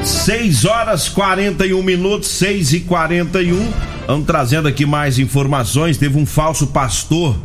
6 0.07 0.65
horas 0.67 1.09
41 1.09 1.83
minutos, 1.83 2.29
6 2.29 2.75
e 2.75 2.81
41. 2.81 3.73
Vamos 4.07 4.25
trazendo 4.25 4.69
aqui 4.69 4.87
mais 4.87 5.19
informações. 5.19 5.99
Teve 5.99 6.17
um 6.17 6.25
falso 6.25 6.69
pastor 6.69 7.37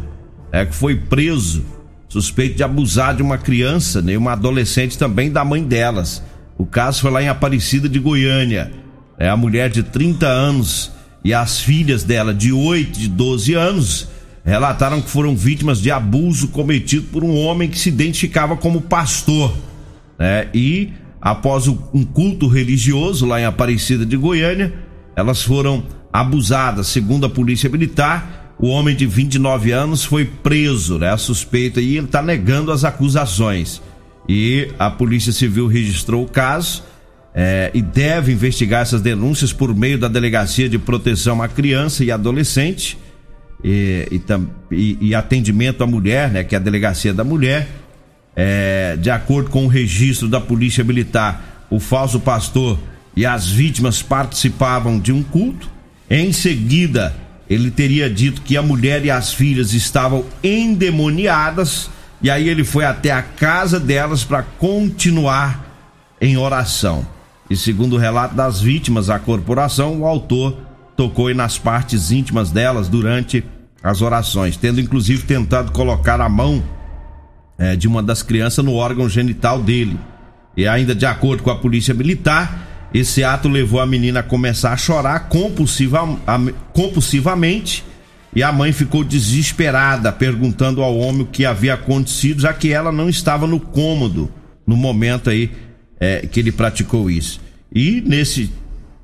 é, 0.51 0.63
que 0.63 0.75
foi 0.75 0.95
preso 0.95 1.65
suspeito 2.07 2.57
de 2.57 2.63
abusar 2.63 3.15
de 3.15 3.23
uma 3.23 3.39
criança 3.39 3.99
né, 3.99 4.15
uma 4.15 4.33
adolescente 4.33 4.95
também 4.95 5.31
da 5.31 5.43
mãe 5.43 5.63
delas. 5.63 6.21
O 6.55 6.63
caso 6.63 7.01
foi 7.01 7.09
lá 7.09 7.23
em 7.23 7.29
Aparecida 7.29 7.89
de 7.89 7.97
Goiânia. 7.97 8.71
É 9.17 9.27
a 9.27 9.35
mulher 9.35 9.71
de 9.71 9.81
30 9.81 10.27
anos 10.27 10.91
e 11.23 11.33
as 11.33 11.59
filhas 11.59 12.03
dela 12.03 12.31
de 12.31 12.53
8 12.53 12.99
e 12.99 13.07
12 13.07 13.55
anos 13.55 14.07
relataram 14.45 15.01
que 15.01 15.09
foram 15.09 15.35
vítimas 15.35 15.81
de 15.81 15.89
abuso 15.89 16.49
cometido 16.49 17.07
por 17.11 17.23
um 17.23 17.35
homem 17.39 17.67
que 17.67 17.79
se 17.79 17.89
identificava 17.89 18.55
como 18.55 18.81
pastor. 18.81 19.51
Né? 20.19 20.47
E 20.53 20.93
após 21.21 21.67
um 21.67 22.03
culto 22.03 22.47
religioso 22.47 23.25
lá 23.25 23.39
em 23.39 23.45
Aparecida 23.45 24.05
de 24.05 24.17
Goiânia, 24.17 24.73
elas 25.15 25.43
foram 25.43 25.83
abusadas, 26.11 26.87
segundo 26.87 27.25
a 27.25 27.29
polícia 27.29 27.69
militar 27.69 28.41
o 28.61 28.67
homem 28.67 28.95
de 28.95 29.07
29 29.07 29.71
anos 29.71 30.05
foi 30.05 30.23
preso, 30.23 30.99
né? 30.99 31.17
Suspeito 31.17 31.79
e 31.79 31.97
ele 31.97 32.05
está 32.05 32.21
negando 32.21 32.71
as 32.71 32.83
acusações. 32.83 33.81
E 34.29 34.69
a 34.77 34.91
Polícia 34.91 35.33
Civil 35.33 35.65
registrou 35.65 36.23
o 36.23 36.29
caso 36.29 36.83
é, 37.33 37.71
e 37.73 37.81
deve 37.81 38.31
investigar 38.31 38.83
essas 38.83 39.01
denúncias 39.01 39.51
por 39.51 39.75
meio 39.75 39.97
da 39.97 40.07
Delegacia 40.07 40.69
de 40.69 40.77
Proteção 40.77 41.41
à 41.41 41.47
Criança 41.47 42.03
e 42.03 42.11
Adolescente 42.11 42.99
e, 43.63 44.07
e, 44.11 44.21
e, 44.71 44.97
e 45.09 45.15
atendimento 45.15 45.83
à 45.83 45.87
mulher, 45.87 46.29
né? 46.29 46.43
Que 46.43 46.53
é 46.53 46.59
a 46.59 46.61
Delegacia 46.61 47.15
da 47.15 47.23
Mulher. 47.23 47.67
É, 48.35 48.97
de 48.97 49.09
acordo 49.09 49.49
com 49.49 49.65
o 49.65 49.67
registro 49.67 50.27
da 50.27 50.39
Polícia 50.39 50.83
Militar, 50.83 51.65
o 51.69 51.79
falso 51.79 52.19
pastor 52.19 52.79
e 53.15 53.25
as 53.25 53.47
vítimas 53.47 54.01
participavam 54.01 54.99
de 54.99 55.11
um 55.11 55.21
culto. 55.21 55.69
Em 56.09 56.31
seguida, 56.31 57.15
ele 57.49 57.69
teria 57.69 58.09
dito 58.09 58.41
que 58.41 58.55
a 58.55 58.61
mulher 58.61 59.05
e 59.05 59.11
as 59.11 59.33
filhas 59.33 59.73
estavam 59.73 60.25
endemoniadas 60.43 61.89
e 62.21 62.29
aí 62.29 62.47
ele 62.47 62.63
foi 62.63 62.85
até 62.85 63.11
a 63.11 63.21
casa 63.21 63.79
delas 63.79 64.23
para 64.23 64.43
continuar 64.43 65.65
em 66.19 66.37
oração. 66.37 67.05
E 67.49 67.57
segundo 67.57 67.95
o 67.95 67.99
relato 67.99 68.35
das 68.35 68.61
vítimas, 68.61 69.09
a 69.09 69.17
corporação, 69.17 70.01
o 70.01 70.05
autor 70.05 70.55
tocou 70.95 71.33
nas 71.33 71.57
partes 71.57 72.11
íntimas 72.11 72.51
delas 72.51 72.87
durante 72.87 73.43
as 73.83 74.01
orações, 74.01 74.55
tendo 74.55 74.79
inclusive 74.79 75.23
tentado 75.23 75.71
colocar 75.71 76.21
a 76.21 76.29
mão 76.29 76.63
é, 77.57 77.75
de 77.75 77.87
uma 77.87 78.01
das 78.01 78.23
crianças 78.23 78.63
no 78.63 78.73
órgão 78.73 79.07
genital 79.07 79.61
dele. 79.61 79.99
E 80.55 80.67
ainda 80.67 80.93
de 80.93 81.05
acordo 81.05 81.43
com 81.43 81.49
a 81.49 81.57
polícia 81.57 81.93
militar, 81.93 82.89
esse 82.93 83.23
ato 83.23 83.47
levou 83.47 83.79
a 83.79 83.85
menina 83.85 84.19
a 84.19 84.23
começar 84.23 84.73
a 84.73 84.77
chorar 84.77 85.29
compulsiva, 85.29 85.99
compulsivamente 86.73 87.83
e 88.35 88.41
a 88.41 88.51
mãe 88.51 88.71
ficou 88.71 89.03
desesperada, 89.03 90.11
perguntando 90.11 90.81
ao 90.81 90.97
homem 90.97 91.23
o 91.23 91.25
que 91.25 91.45
havia 91.45 91.73
acontecido, 91.73 92.41
já 92.41 92.53
que 92.53 92.71
ela 92.71 92.91
não 92.91 93.09
estava 93.09 93.45
no 93.45 93.59
cômodo 93.59 94.31
no 94.65 94.77
momento 94.77 95.29
aí 95.29 95.51
é, 95.99 96.25
que 96.25 96.39
ele 96.39 96.51
praticou 96.51 97.09
isso. 97.09 97.41
E 97.73 98.01
nesse 98.01 98.49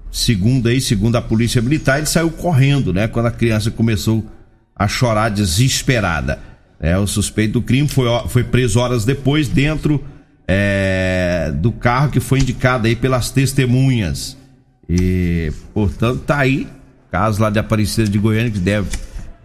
segundo 0.10 0.68
aí, 0.68 0.80
segundo 0.80 1.18
a 1.18 1.22
polícia 1.22 1.62
militar, 1.62 1.98
ele 1.98 2.08
saiu 2.08 2.32
correndo, 2.32 2.94
né? 2.94 3.08
Quando 3.08 3.26
a 3.26 3.32
criança 3.32 3.70
começou 3.70 4.26
a 4.74 4.88
chorar 4.88 5.30
desesperada. 5.30 6.40
É, 6.80 6.98
o 6.98 7.08
suspeito 7.08 7.54
do 7.54 7.62
crime 7.62 7.88
foi, 7.88 8.08
foi 8.28 8.44
preso 8.44 8.80
horas 8.80 9.04
depois 9.04 9.48
dentro 9.48 10.04
é, 10.48 11.52
do 11.56 11.72
carro 11.72 12.10
que 12.10 12.20
foi 12.20 12.40
indicado 12.40 12.88
aí 12.88 12.96
pelas 12.96 13.30
testemunhas. 13.32 14.38
E, 14.90 15.52
portanto, 15.74 16.20
tá 16.20 16.38
aí, 16.38 16.68
caso 17.12 17.42
lá 17.42 17.50
de 17.50 17.60
Aparecida 17.60 18.10
de 18.10 18.18
Goiânia, 18.18 18.52
que 18.52 18.60
deve 18.60 18.90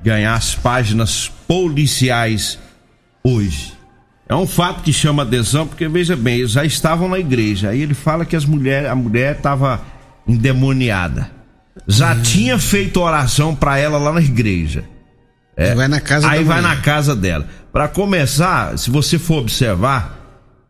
ganhar 0.03 0.35
as 0.35 0.55
páginas 0.55 1.31
policiais 1.49 2.59
hoje. 3.25 3.73
É 4.29 4.35
um 4.35 4.47
fato 4.47 4.83
que 4.83 4.93
chama 4.93 5.25
atenção, 5.25 5.67
porque 5.67 5.89
veja 5.89 6.17
bem, 6.17 6.39
eles 6.39 6.53
já 6.53 6.65
estavam 6.65 7.09
na 7.09 7.19
igreja. 7.19 7.71
Aí 7.71 7.83
ele 7.83 7.95
fala 7.95 8.25
que 8.25 8.37
as 8.37 8.45
mulher, 8.45 8.87
a 8.87 8.95
mulher 8.95 9.37
estava 9.37 9.83
endemoniada. 10.27 11.31
Já 11.87 12.15
uhum. 12.15 12.23
tinha 12.23 12.59
feito 12.59 13.01
oração 13.01 13.55
para 13.55 13.79
ela 13.79 13.99
lá 13.99 14.13
na 14.13 14.23
igreja. 14.23 14.85
É, 15.57 15.75
vai 15.75 15.89
na 15.89 16.01
casa 16.01 16.29
aí 16.29 16.45
vai 16.45 16.61
mulher. 16.61 16.77
na 16.77 16.81
casa 16.81 17.15
dela. 17.15 17.47
Para 17.73 17.89
começar, 17.89 18.79
se 18.79 18.91
você 18.91 19.19
for 19.19 19.39
observar, 19.39 20.19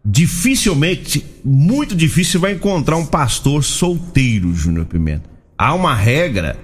dificilmente, 0.04 1.24
muito 1.44 1.94
difícil, 1.94 2.40
vai 2.40 2.52
encontrar 2.52 2.96
um 2.96 3.06
pastor 3.06 3.62
solteiro, 3.62 4.54
Júnior 4.54 4.86
Pimenta. 4.86 5.30
Há 5.56 5.74
uma 5.74 5.94
regra 5.94 6.56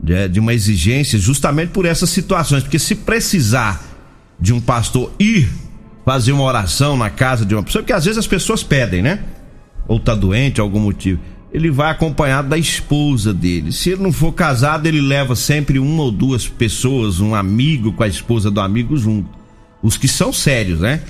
de, 0.00 0.28
de 0.28 0.40
uma 0.40 0.54
exigência 0.54 1.18
justamente 1.18 1.70
por 1.70 1.84
essas 1.86 2.10
situações, 2.10 2.62
porque 2.62 2.78
se 2.78 2.94
precisar 2.94 3.82
de 4.38 4.52
um 4.52 4.60
pastor 4.60 5.12
ir 5.18 5.48
fazer 6.04 6.32
uma 6.32 6.42
oração 6.42 6.96
na 6.96 7.10
casa 7.10 7.46
de 7.46 7.54
uma 7.54 7.62
pessoa, 7.62 7.82
porque 7.82 7.92
às 7.92 8.04
vezes 8.04 8.18
as 8.18 8.26
pessoas 8.26 8.62
pedem, 8.62 9.02
né? 9.02 9.20
Ou 9.86 10.00
tá 10.00 10.14
doente, 10.14 10.60
algum 10.60 10.80
motivo. 10.80 11.20
Ele 11.52 11.70
vai 11.70 11.90
acompanhado 11.90 12.48
da 12.48 12.56
esposa 12.56 13.32
dele. 13.32 13.72
Se 13.72 13.90
ele 13.90 14.02
não 14.02 14.12
for 14.12 14.32
casado, 14.32 14.86
ele 14.86 15.00
leva 15.00 15.36
sempre 15.36 15.78
uma 15.78 16.04
ou 16.04 16.10
duas 16.10 16.48
pessoas, 16.48 17.20
um 17.20 17.34
amigo 17.34 17.92
com 17.92 18.02
a 18.02 18.08
esposa 18.08 18.50
do 18.50 18.60
amigo 18.60 18.96
junto. 18.96 19.28
Os 19.82 19.96
que 19.96 20.08
são 20.08 20.32
sérios, 20.32 20.80
né? 20.80 21.00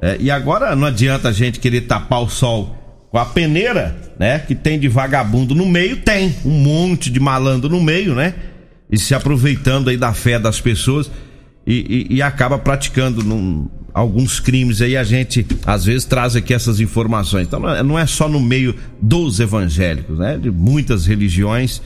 É, 0.00 0.16
e 0.20 0.30
agora 0.30 0.74
não 0.74 0.86
adianta 0.86 1.28
a 1.28 1.32
gente 1.32 1.58
querer 1.58 1.82
tapar 1.82 2.22
o 2.22 2.28
sol 2.28 2.76
com 3.10 3.18
a 3.18 3.26
peneira, 3.26 3.96
né? 4.18 4.38
Que 4.38 4.54
tem 4.54 4.78
de 4.78 4.88
vagabundo 4.88 5.54
no 5.54 5.66
meio, 5.66 5.98
tem 5.98 6.34
um 6.44 6.50
monte 6.50 7.10
de 7.10 7.20
malandro 7.20 7.68
no 7.68 7.82
meio, 7.82 8.14
né? 8.14 8.34
E 8.90 8.98
se 8.98 9.14
aproveitando 9.14 9.88
aí 9.90 9.96
da 9.96 10.14
fé 10.14 10.38
das 10.38 10.60
pessoas 10.60 11.10
e, 11.66 12.06
e, 12.10 12.16
e 12.16 12.22
acaba 12.22 12.58
praticando 12.58 13.22
num, 13.22 13.68
alguns 13.98 14.40
crimes 14.40 14.80
aí. 14.80 14.96
A 14.96 15.04
gente 15.04 15.46
às 15.66 15.84
vezes 15.84 16.04
traz 16.04 16.36
aqui 16.36 16.54
essas 16.54 16.80
informações. 16.80 17.46
Então 17.46 17.60
não 17.60 17.98
é, 17.98 18.02
é 18.02 18.06
só 18.06 18.28
no 18.28 18.40
meio 18.40 18.74
dos 19.00 19.40
evangélicos, 19.40 20.18
né? 20.18 20.38
De 20.38 20.50
muitas 20.50 21.06
religiões. 21.06 21.82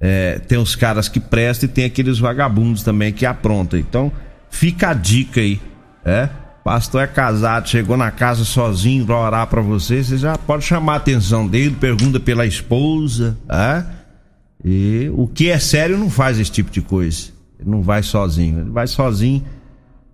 É, 0.00 0.38
tem 0.38 0.56
os 0.56 0.74
caras 0.74 1.08
que 1.08 1.20
prestam 1.20 1.68
e 1.68 1.72
tem 1.72 1.84
aqueles 1.84 2.18
vagabundos 2.18 2.82
também 2.82 3.12
que 3.12 3.26
aprontam. 3.26 3.78
Então 3.78 4.10
fica 4.50 4.90
a 4.90 4.94
dica 4.94 5.40
aí, 5.40 5.60
é? 6.04 6.28
pastor 6.64 7.02
é 7.02 7.06
casado, 7.06 7.68
chegou 7.68 7.96
na 7.96 8.10
casa 8.10 8.44
sozinho 8.44 9.04
pra 9.06 9.18
orar 9.18 9.46
pra 9.46 9.60
você, 9.60 10.02
você 10.02 10.16
já 10.18 10.36
pode 10.36 10.64
chamar 10.64 10.94
a 10.94 10.96
atenção 10.96 11.46
dele, 11.46 11.76
pergunta 11.78 12.20
pela 12.20 12.46
esposa, 12.46 13.36
é? 13.48 13.84
E 14.64 15.10
o 15.14 15.26
que 15.26 15.48
é 15.48 15.58
sério 15.58 15.96
não 15.96 16.10
faz 16.10 16.38
esse 16.38 16.50
tipo 16.50 16.70
de 16.70 16.82
coisa. 16.82 17.28
Ele 17.58 17.70
não 17.70 17.82
vai 17.82 18.02
sozinho, 18.02 18.60
ele 18.60 18.70
vai 18.70 18.86
sozinho 18.86 19.44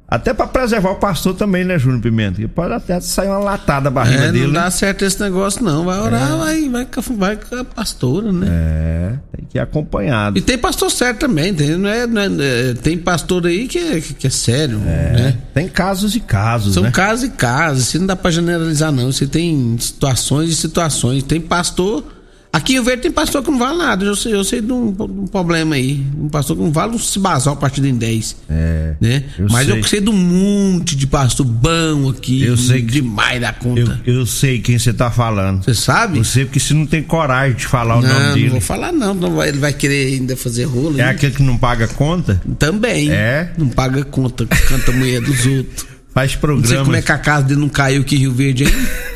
até 0.08 0.32
para 0.32 0.46
preservar 0.46 0.90
o 0.90 0.96
pastor 0.96 1.34
também, 1.34 1.64
né, 1.64 1.76
Júnior 1.78 2.00
Pimenta? 2.00 2.40
Que 2.40 2.46
pode 2.46 2.72
até 2.72 3.00
sair 3.00 3.26
uma 3.26 3.40
latada 3.40 3.84
da 3.84 3.90
barriga 3.90 4.24
é, 4.24 4.32
dele. 4.32 4.46
Não 4.46 4.52
dá 4.52 4.64
né? 4.64 4.70
certo 4.70 5.04
esse 5.04 5.20
negócio, 5.20 5.64
não. 5.64 5.84
Vai 5.84 5.98
orar, 5.98 6.32
é. 6.32 6.36
vai, 6.36 6.68
vai, 6.68 6.86
vai 7.16 7.36
com 7.36 7.56
a 7.56 7.64
pastora, 7.64 8.30
né? 8.30 8.46
É, 8.48 9.12
tem 9.36 9.46
que 9.46 9.58
ir 9.58 9.60
acompanhado. 9.60 10.38
E 10.38 10.40
tem 10.40 10.56
pastor 10.56 10.92
certo 10.92 11.18
também, 11.18 11.52
tem, 11.52 11.76
não 11.76 11.88
é, 11.88 12.06
não 12.06 12.22
é, 12.22 12.70
é 12.70 12.74
tem 12.74 12.96
pastor 12.96 13.46
aí 13.46 13.66
que 13.66 13.78
é, 13.78 14.00
que 14.00 14.28
é 14.28 14.30
sério, 14.30 14.80
é, 14.86 15.12
né? 15.12 15.38
Tem 15.52 15.66
casos 15.66 16.14
e 16.14 16.20
casos, 16.20 16.74
São 16.74 16.84
né? 16.84 16.92
casos 16.92 17.24
e 17.24 17.30
casos, 17.30 17.86
se 17.86 17.98
não 17.98 18.06
dá 18.06 18.14
para 18.14 18.30
generalizar, 18.30 18.92
não. 18.92 19.10
Você 19.10 19.26
tem 19.26 19.76
situações 19.80 20.50
e 20.50 20.54
situações. 20.54 21.24
Tem 21.24 21.40
pastor 21.40 22.04
Aqui 22.52 22.76
em 22.76 22.82
Verde 22.82 23.02
tem 23.02 23.10
pastor 23.10 23.42
que 23.42 23.50
não 23.50 23.58
vale 23.58 23.78
nada. 23.78 24.04
Eu 24.04 24.16
sei, 24.16 24.34
eu 24.34 24.42
sei 24.42 24.60
de, 24.60 24.72
um, 24.72 24.88
um 24.98 25.26
problema 25.26 25.74
aí. 25.74 26.04
Um 26.18 26.28
pastor 26.28 26.56
que 26.56 26.62
não 26.62 26.72
vale 26.72 26.94
um 26.94 26.98
cibazal 26.98 27.56
partido 27.56 27.86
em 27.86 27.94
10. 27.94 28.36
É. 28.48 28.94
Né? 29.00 29.24
Eu 29.38 29.46
Mas 29.50 29.66
sei. 29.66 29.78
eu 29.78 29.84
sei 29.84 30.00
de 30.00 30.10
um 30.10 30.14
monte 30.14 30.96
de 30.96 31.06
pastor 31.06 31.44
bom 31.44 32.08
aqui. 32.08 32.44
Eu 32.44 32.56
sei 32.56 32.82
que, 32.82 32.92
demais 32.92 33.40
da 33.40 33.52
conta. 33.52 34.00
Eu, 34.06 34.14
eu 34.20 34.26
sei 34.26 34.60
quem 34.60 34.78
você 34.78 34.92
tá 34.92 35.10
falando. 35.10 35.62
Você 35.64 35.74
sabe? 35.74 36.18
Eu 36.18 36.24
sei 36.24 36.44
porque 36.44 36.58
você 36.58 36.72
não 36.72 36.86
tem 36.86 37.02
coragem 37.02 37.56
de 37.56 37.66
falar 37.66 38.00
não, 38.00 38.08
o 38.08 38.12
nome 38.12 38.34
dele. 38.34 38.44
Não, 38.44 38.52
vou 38.52 38.60
falar 38.60 38.92
não. 38.92 39.14
não 39.14 39.34
vai, 39.34 39.48
ele 39.48 39.58
vai 39.58 39.72
querer 39.72 40.14
ainda 40.14 40.36
fazer 40.36 40.64
rolo. 40.64 40.98
É 40.98 41.02
hein? 41.02 41.08
aquele 41.10 41.34
que 41.34 41.42
não 41.42 41.58
paga 41.58 41.86
conta? 41.88 42.40
Também. 42.58 43.10
É? 43.10 43.52
Não 43.58 43.68
paga 43.68 44.04
conta, 44.04 44.46
canta 44.46 44.90
a 44.90 44.94
mulher 44.94 45.20
dos 45.20 45.44
outros. 45.46 45.86
Faz 46.14 46.34
programa. 46.34 46.62
Não 46.62 46.68
sei 46.68 46.84
como 46.84 46.96
é 46.96 47.02
que 47.02 47.12
a 47.12 47.18
casa 47.18 47.46
dele 47.46 47.60
não 47.60 47.68
caiu 47.68 48.00
aqui 48.00 48.16
em 48.16 48.20
Rio 48.20 48.32
Verde, 48.32 48.64
hein? 48.64 48.70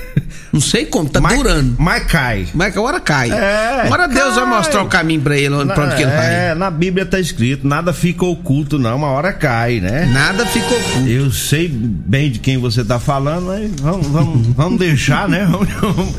Não 0.52 0.60
sei 0.60 0.84
como, 0.86 1.08
tá 1.08 1.20
mas, 1.20 1.36
durando. 1.38 1.76
Mas 1.78 2.04
cai. 2.04 2.46
Mas 2.52 2.76
a 2.76 2.80
hora 2.80 2.98
cai. 3.00 3.30
É, 3.30 3.82
Agora 3.84 4.08
Deus 4.08 4.34
vai 4.34 4.46
mostrar 4.46 4.82
o 4.82 4.86
caminho 4.88 5.20
pra 5.20 5.36
ele, 5.36 5.54
onde, 5.54 5.72
pra 5.72 5.84
onde 5.84 5.96
que 5.96 6.02
ele 6.02 6.10
vai. 6.10 6.34
É, 6.50 6.54
na 6.54 6.70
Bíblia 6.70 7.06
tá 7.06 7.20
escrito, 7.20 7.66
nada 7.68 7.92
fica 7.92 8.24
oculto, 8.24 8.78
não. 8.78 8.96
Uma 8.96 9.08
hora 9.08 9.32
cai, 9.32 9.78
né? 9.80 10.06
Nada 10.12 10.44
ficou 10.46 10.76
oculto. 10.76 11.08
Eu 11.08 11.30
sei 11.30 11.68
bem 11.68 12.30
de 12.30 12.40
quem 12.40 12.58
você 12.58 12.84
tá 12.84 12.98
falando, 12.98 13.46
mas 13.46 13.70
vamos, 13.80 14.06
vamos, 14.08 14.46
vamos 14.48 14.78
deixar, 14.78 15.28
né? 15.28 15.44
Vamos, 15.50 15.68
vamos- 15.80 16.14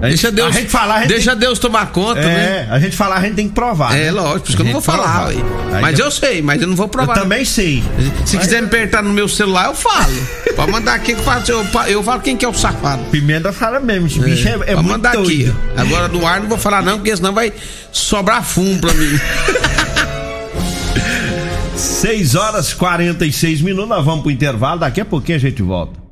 a 0.00 0.10
gente- 0.10 0.22
Deixa 0.22 0.30
Deus, 0.32 0.54
a 0.54 0.58
gente 0.60 0.70
falar, 0.70 0.94
a 0.96 1.00
gente 1.00 1.08
deixa 1.08 1.34
Deus 1.36 1.58
tomar 1.58 1.86
conta, 1.92 2.20
tem, 2.20 2.30
né? 2.30 2.66
é, 2.70 2.74
a 2.74 2.78
gente 2.78 2.96
falar, 2.96 3.16
a 3.16 3.20
gente 3.22 3.34
tem 3.34 3.48
que 3.48 3.54
provar. 3.54 3.96
É, 3.96 4.04
né? 4.04 4.10
lógico, 4.10 4.40
por 4.40 4.48
isso 4.48 4.56
que 4.56 4.62
eu 4.62 4.66
não 4.66 4.72
vou 4.74 4.82
falar, 4.82 5.30
Mas 5.80 5.98
eu- 5.98 6.04
eu 6.06 6.10
sei, 6.10 6.42
mas 6.42 6.60
eu 6.60 6.68
não 6.68 6.76
vou 6.76 6.86
Eu 6.86 6.90
provar. 6.90 7.14
também 7.14 7.44
sei. 7.44 7.82
Se 8.26 8.36
quiser 8.38 8.60
me 8.60 8.66
apertar 8.68 9.02
no 9.02 9.12
meu 9.12 9.28
celular, 9.28 9.66
eu 9.66 9.74
falo. 9.74 10.14
Pode 10.54 10.70
mandar 10.70 10.94
aqui 10.94 11.14
que 11.14 11.20
eu, 11.20 11.24
faço, 11.24 11.50
eu, 11.50 11.66
eu 11.88 12.02
falo 12.02 12.20
quem 12.20 12.36
que 12.36 12.44
é 12.44 12.48
o 12.48 12.54
safado. 12.54 13.02
Pimenta 13.10 13.52
fala 13.52 13.80
mesmo, 13.80 14.06
esse 14.06 14.20
bicho 14.20 14.46
é, 14.46 14.52
é 14.52 14.56
Pode 14.56 14.74
muito 14.76 14.88
mandar 14.88 15.12
doido. 15.14 15.50
aqui. 15.50 15.80
Agora 15.80 16.08
no 16.08 16.26
ar 16.26 16.40
não 16.40 16.48
vou 16.48 16.58
falar 16.58 16.82
não, 16.82 16.98
porque 16.98 17.16
senão 17.16 17.32
vai 17.32 17.52
sobrar 17.90 18.44
fumo 18.44 18.78
pra 18.80 18.92
mim. 18.94 19.18
6 21.76 22.34
horas 22.34 22.72
46 22.72 23.60
minutos, 23.60 23.88
nós 23.88 24.04
vamos 24.04 24.22
pro 24.22 24.30
intervalo, 24.30 24.80
daqui 24.80 25.00
a 25.00 25.04
pouquinho 25.04 25.36
a 25.36 25.40
gente 25.40 25.62
volta. 25.62 26.03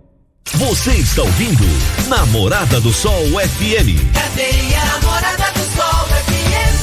Você 0.54 0.92
está 0.92 1.22
ouvindo 1.22 1.64
Namorada 2.08 2.80
do 2.80 2.92
Sol 2.92 3.24
FM. 3.26 3.98
Cadê 4.12 4.74
a 4.76 4.84
namorada 4.86 5.44
do 5.52 5.60
Sol 5.74 6.06
FM? 6.26 6.82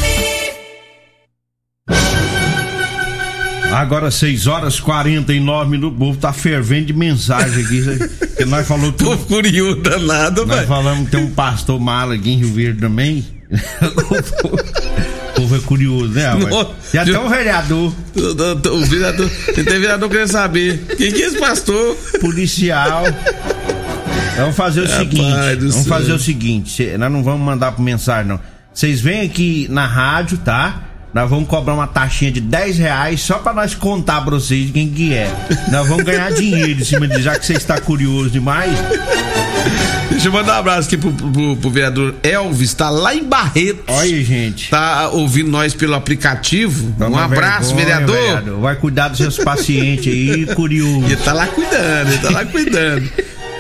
Agora 3.74 4.10
6 4.12 4.48
horas 4.48 4.80
49 4.80 5.70
minutos, 5.70 5.96
o 5.96 6.00
povo 6.00 6.18
tá 6.20 6.34
fervendo 6.34 6.88
de 6.88 6.94
mensagem 6.94 7.64
aqui. 7.64 7.82
Porque 8.18 8.46
nós 8.46 8.68
falamos 8.68 8.96
que 8.96 9.04
Tô 9.04 9.16
curioso 9.18 9.82
danado, 9.82 10.46
Nós 10.46 10.56
velho. 10.58 10.68
falamos 10.68 11.06
que 11.06 11.12
tem 11.12 11.24
um 11.24 11.32
pastor 11.32 11.80
mala 11.80 12.16
aqui 12.16 12.32
em 12.32 12.38
Rio 12.38 12.54
Verde 12.54 12.82
também. 12.82 13.26
o 15.40 15.42
povo 15.42 15.56
é 15.56 15.60
curioso, 15.60 16.10
né, 16.10 16.28
rapaz? 16.28 16.68
E 16.94 16.98
até 16.98 17.20
um 17.20 17.30
vereador 17.30 17.94
O, 18.16 18.20
o, 18.20 18.82
o 18.82 18.86
vereador, 18.86 19.30
tem 19.56 19.64
vereador 19.64 20.10
querendo 20.10 20.32
saber. 20.32 20.86
Quem 20.98 21.12
que 21.12 21.24
é 21.24 21.28
esse 21.28 21.38
pastor? 21.40 21.96
policial. 22.20 23.04
Vamos 24.38 24.56
fazer 24.56 24.82
o 24.82 24.84
Rapaz 24.84 25.00
seguinte. 25.00 25.56
Vamos 25.60 25.76
céu. 25.76 25.84
fazer 25.86 26.14
o 26.14 26.20
seguinte. 26.20 26.98
Nós 26.98 27.12
não 27.12 27.24
vamos 27.24 27.42
mandar 27.42 27.74
por 27.74 27.82
mensagem, 27.82 28.28
não. 28.28 28.40
Vocês 28.74 29.02
vêm 29.02 29.22
aqui 29.22 29.68
na 29.70 29.86
rádio, 29.86 30.38
tá? 30.38 30.84
Nós 31.14 31.30
vamos 31.30 31.50
cobrar 31.50 31.74
uma 31.74 31.88
taxinha 31.88 32.32
de 32.32 32.40
10 32.40 32.78
reais 32.78 33.22
só 33.22 33.40
pra 33.40 33.52
nós 33.52 33.74
contar 33.74 34.22
pra 34.22 34.32
vocês 34.36 34.68
de 34.68 34.72
quem 34.72 34.90
que 34.90 35.14
é. 35.14 35.30
Nós 35.72 35.88
vamos 35.88 36.04
ganhar 36.04 36.32
dinheiro 36.32 36.80
em 36.82 36.86
cima 36.86 37.08
disso, 37.08 37.22
já 37.22 37.38
que 37.38 37.46
você 37.46 37.54
está 37.54 37.82
curioso 37.82 38.30
demais. 38.30 38.72
Deixa 40.10 40.28
eu 40.28 40.32
mandar 40.34 40.56
um 40.56 40.60
abraço 40.60 40.88
aqui 40.88 40.98
pro, 40.98 41.12
pro- 41.14 41.56
pro 41.58 41.70
vereador 41.70 42.16
Elvis, 42.24 42.74
tá 42.74 42.90
lá 42.90 43.16
em 43.16 43.24
Barretos. 43.24 43.84
Olha, 43.88 44.24
gente. 44.24 44.70
Tá 44.70 45.10
ouvindo 45.10 45.50
nós 45.50 45.74
pelo 45.74 45.94
aplicativo. 45.96 46.88
um 46.88 46.92
Toma 46.94 47.24
abraço, 47.26 47.76
vergonha, 47.76 48.06
vereador. 48.06 48.60
Vai 48.60 48.76
cuidar 48.76 49.08
dos 49.10 49.18
seus 49.20 49.38
pacientes 49.38 50.08
aí, 50.12 50.46
curioso. 50.56 51.06
Ele 51.06 51.16
tá 51.18 51.32
lá 51.32 51.48
cuidando, 51.48 52.10
ele 52.12 52.18
tá 52.18 52.30
lá 52.32 52.46
cuidando. 52.46 53.10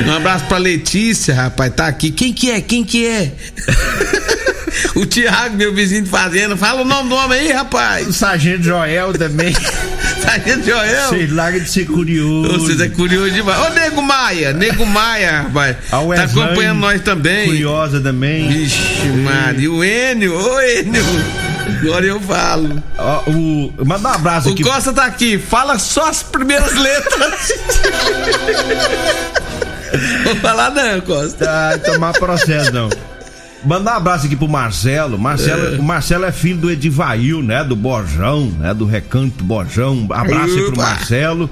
Um 0.05 0.11
abraço 0.13 0.45
pra 0.45 0.57
Letícia, 0.57 1.35
rapaz, 1.35 1.73
tá 1.73 1.87
aqui. 1.87 2.09
Quem 2.11 2.33
que 2.33 2.49
é? 2.51 2.61
Quem 2.61 2.83
que 2.83 3.05
é? 3.05 3.31
o 4.95 5.05
Thiago, 5.05 5.55
meu 5.55 5.73
vizinho 5.73 6.03
de 6.03 6.09
fazenda. 6.09 6.55
Fala 6.55 6.81
o 6.81 6.85
nome 6.85 7.09
do 7.09 7.15
homem 7.15 7.39
aí, 7.39 7.51
O 7.51 7.55
rapaz. 7.55 8.15
Sargento 8.15 8.63
Joel 8.63 9.13
também. 9.13 9.53
Sargento 10.21 10.65
Joel. 10.65 11.09
Vocês 11.09 11.31
larga 11.31 11.59
de 11.59 11.69
ser 11.69 11.85
curioso. 11.85 12.59
Vocês 12.59 12.79
é 12.81 12.89
curioso 12.89 13.31
demais. 13.31 13.59
Ô, 13.59 13.69
Nego 13.69 14.01
Maia, 14.01 14.53
Nego 14.53 14.85
Maia, 14.85 15.43
rapaz. 15.43 15.77
A 15.91 15.99
Tá 16.15 16.23
acompanhando 16.23 16.79
nós 16.79 17.01
também. 17.01 17.47
Curiosa 17.47 17.99
também. 18.01 18.47
Vixe, 18.47 19.05
Maria. 19.23 19.71
O 19.71 19.83
Enio, 19.83 20.35
ô 20.35 20.61
Enio. 20.61 21.03
Agora 21.81 22.05
eu 22.05 22.19
falo. 22.19 22.83
Ó, 22.97 23.23
o, 23.29 23.73
manda 23.85 24.09
um 24.09 24.11
abraço 24.11 24.49
O 24.49 24.53
aqui. 24.53 24.63
Costa 24.63 24.91
tá 24.91 25.05
aqui, 25.05 25.37
fala 25.37 25.77
só 25.79 26.09
as 26.09 26.23
primeiras 26.23 26.73
letras. 26.73 27.53
Vou 30.23 30.35
falar 30.37 30.71
não, 30.71 31.01
Costa. 31.01 31.45
Ah, 31.49 31.77
tomar 31.77 32.13
processo, 32.13 32.71
não. 32.71 32.89
Mandar 33.63 33.93
um 33.93 33.97
abraço 33.97 34.25
aqui 34.25 34.35
pro 34.35 34.47
Marcelo. 34.47 35.17
Marcelo 35.17 35.79
O 35.79 35.83
Marcelo 35.83 36.25
é 36.25 36.31
filho 36.31 36.59
do 36.59 36.71
Edivail, 36.71 37.43
né? 37.43 37.63
Do 37.63 37.75
Borjão, 37.75 38.45
né? 38.59 38.73
Do 38.73 38.85
Recanto 38.85 39.43
Borjão. 39.43 40.07
Abraço 40.09 40.55
aí 40.55 40.63
pro 40.63 40.73
Opa. 40.73 40.81
Marcelo. 40.81 41.49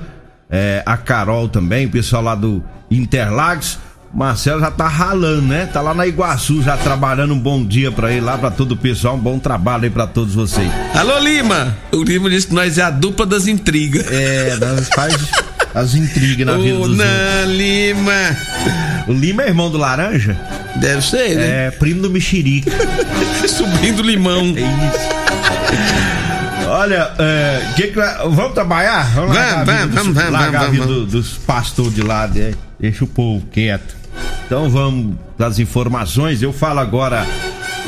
É, 0.50 0.82
a 0.86 0.96
Carol 0.96 1.50
também, 1.50 1.86
o 1.86 1.89
pessoal 1.89 2.24
lá 2.24 2.36
do 2.36 2.63
Interlagos. 2.89 3.80
Marcelo 4.13 4.62
já 4.62 4.72
tá 4.72 4.88
ralando, 4.88 5.41
né? 5.41 5.65
Tá 5.65 5.82
lá 5.82 5.93
na 5.93 6.08
Iguaçu 6.08 6.63
já 6.63 6.78
trabalhando. 6.78 7.34
Um 7.34 7.39
bom 7.39 7.63
dia 7.63 7.91
pra 7.91 8.12
ele 8.12 8.22
lá, 8.22 8.38
pra 8.38 8.50
todo 8.50 8.72
o 8.72 8.78
pessoal. 8.78 9.15
Um 9.15 9.20
bom 9.20 9.38
trabalho 9.38 9.84
aí 9.84 9.89
pra 9.89 10.08
todos 10.08 10.34
vocês. 10.34 10.72
Alô, 10.96 11.20
Lima. 11.20 11.78
O 11.91 12.04
Lima 12.04 12.30
disse 12.30 12.48
que 12.48 12.54
nós 12.54 12.78
é 12.78 12.84
a 12.84 12.89
dupla 12.89 13.26
das 13.26 13.48
intrigas. 13.48 14.06
É, 14.10 14.56
nós 14.56 14.88
faz 14.96 15.13
as 15.80 15.96
intrigas 15.96 16.46
na 16.46 16.58
vida 16.58 16.76
Ô, 16.76 16.88
dos 16.88 16.90
outros. 16.90 16.98
não, 16.98 17.52
Lima. 17.52 18.12
O 19.08 19.13
Lima 19.13 19.44
é 19.44 19.48
irmão 19.48 19.70
do 19.70 19.78
Laranja? 19.78 20.38
Deve 20.78 21.02
ser, 21.02 21.36
né? 21.36 21.68
É, 21.68 21.72
primo 21.72 22.02
do 22.02 22.10
Mexerica. 22.10 22.72
Subindo 23.48 24.02
limão. 24.02 24.54
É 24.56 24.62
isso. 24.62 26.68
Olha, 26.70 27.12
é, 27.18 27.74
que 27.76 27.88
que 27.88 28.00
vamos 28.30 28.54
trabalhar? 28.54 29.10
Vamos, 29.16 29.36
a 29.38 29.42
Vamos, 29.42 29.60
vida 29.60 29.88
vamos, 29.88 29.96
dos- 29.96 30.16
vamos, 30.16 30.32
largar 30.32 30.48
a 30.48 30.60
vamos, 30.66 30.72
vida 30.72 30.86
vamos. 30.86 31.12
do- 31.12 31.18
dos 31.18 31.34
pastores 31.38 31.96
de 31.96 32.02
lado, 32.04 32.38
é, 32.40 32.54
deixa 32.80 33.06
o 33.06 33.08
povo 33.08 33.46
quieto. 33.52 33.96
Então 34.46 34.70
vamos 34.70 35.16
das 35.38 35.60
informações. 35.60 36.42
Eu 36.42 36.52
falo 36.52 36.80
agora 36.80 37.26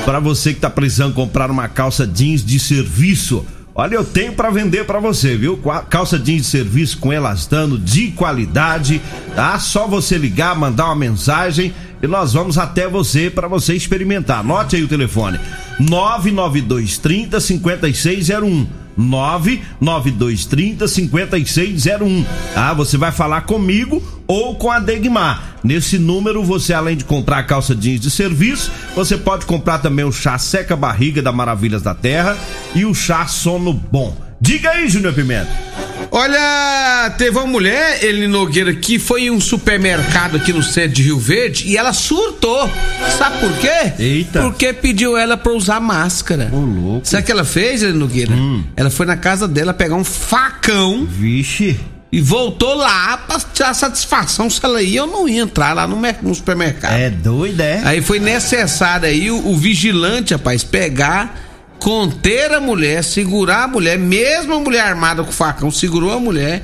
para 0.06 0.20
você 0.20 0.54
que 0.54 0.60
tá 0.62 0.70
precisando 0.70 1.14
comprar 1.14 1.52
uma 1.52 1.68
calça 1.68 2.08
jeans 2.08 2.44
de 2.46 2.60
serviço. 2.60 3.46
Olha, 3.80 3.96
eu 3.96 4.04
tenho 4.04 4.34
para 4.34 4.50
vender 4.50 4.84
para 4.84 5.00
você, 5.00 5.38
viu? 5.38 5.58
Calça 5.90 6.20
jeans 6.20 6.42
de 6.42 6.48
serviço 6.50 6.98
com 6.98 7.14
elastano 7.14 7.80
de 7.80 8.12
qualidade, 8.12 9.02
tá? 9.34 9.58
Só 9.58 9.88
você 9.88 10.18
ligar, 10.18 10.54
mandar 10.54 10.88
uma 10.88 10.98
mensagem 10.98 11.74
e 12.04 12.06
nós 12.06 12.34
vamos 12.34 12.58
até 12.58 12.90
você 12.90 13.30
para 13.30 13.48
você 13.48 13.74
experimentar. 13.74 14.42
Anote 14.42 14.76
aí 14.76 14.84
o 14.84 14.88
telefone: 14.90 15.40
992 15.80 16.98
30 16.98 17.40
5601. 17.40 18.68
99230 19.00 20.88
5601. 20.88 22.26
Ah, 22.56 22.74
você 22.74 22.98
vai 22.98 23.12
falar 23.12 23.42
comigo 23.42 24.04
ou 24.28 24.56
com 24.56 24.70
a 24.70 24.80
Degmar. 24.80 25.56
Nesse 25.64 25.98
número, 25.98 26.44
você 26.44 26.74
além 26.74 26.98
de 26.98 27.04
comprar 27.04 27.40
a 27.40 27.44
calça 27.44 27.76
jeans 27.76 28.02
de 28.02 28.12
serviço, 28.12 28.72
você 28.96 29.18
pode 29.18 29.46
comprar 29.46 29.80
também 29.80 30.06
o 30.06 30.12
chá 30.12 30.38
seca 30.38 30.76
barriga 30.76 31.22
da 31.22 31.32
Maravilhas 31.32 31.82
da 31.82 31.96
Terra 31.96 32.38
e 32.76 32.86
o 32.86 32.94
chá 32.94 33.26
sono 33.28 33.74
bom. 33.74 34.16
Diga 34.40 34.72
aí, 34.72 34.88
Júnior 34.88 35.14
Pimenta. 35.14 35.89
Olha, 36.12 37.14
teve 37.18 37.38
uma 37.38 37.46
mulher, 37.48 38.04
Ele 38.04 38.28
Nogueira, 38.28 38.74
que 38.74 38.98
foi 38.98 39.24
em 39.24 39.32
um 39.32 39.40
supermercado 39.40 40.38
aqui 40.38 40.52
no 40.52 40.64
centro 40.64 40.90
de 40.90 41.04
Rio 41.04 41.20
Verde 41.20 41.68
e 41.68 41.78
ela 41.78 41.94
surtou. 41.94 42.70
Sabe 43.18 43.38
por 43.40 43.52
quê? 43.58 43.94
Eita. 44.00 44.42
Porque 44.42 44.74
pediu 44.74 45.18
ela 45.18 45.38
pra 45.38 45.52
usar 45.52 45.80
máscara. 45.80 46.50
Ô, 46.52 46.58
louco. 46.60 47.08
Sabe 47.08 47.24
o 47.24 47.26
que 47.26 47.32
ela 47.32 47.46
fez, 47.46 47.84
Ele 47.84 47.94
Nogueira? 47.94 48.34
Ela 48.76 48.90
foi 48.90 49.06
na 49.06 49.18
casa 49.18 49.48
dela 49.48 49.74
pegar 49.74 49.96
um 49.96 50.04
facão 50.04 51.06
Vixe. 51.10 51.80
e 52.12 52.20
voltou 52.22 52.74
lá 52.76 53.18
pra 53.18 53.40
tirar 53.54 53.74
satisfação 53.74 54.50
se 54.50 54.60
ela 54.64 54.82
ia 54.82 55.04
ou 55.04 55.10
não 55.12 55.30
ia 55.30 55.42
entrar 55.42 55.74
lá 55.74 55.88
no, 55.88 56.00
no 56.22 56.36
supermercado. 56.36 56.94
É 56.94 57.10
doido, 57.10 57.62
é? 57.62 57.82
Aí 57.84 58.02
foi 58.02 58.20
necessário 58.20 59.08
aí 59.08 59.30
o, 59.30 59.48
o 59.48 59.56
vigilante, 59.56 60.34
rapaz, 60.34 60.64
pegar, 60.64 61.49
conter 61.80 62.52
a 62.52 62.60
mulher, 62.60 63.04
segurar 63.04 63.64
a 63.64 63.68
mulher, 63.68 63.98
mesmo 63.98 64.54
a 64.54 64.60
mulher 64.60 64.82
armada 64.82 65.24
com 65.24 65.32
facão, 65.32 65.72
segurou 65.72 66.12
a 66.12 66.20
mulher 66.20 66.64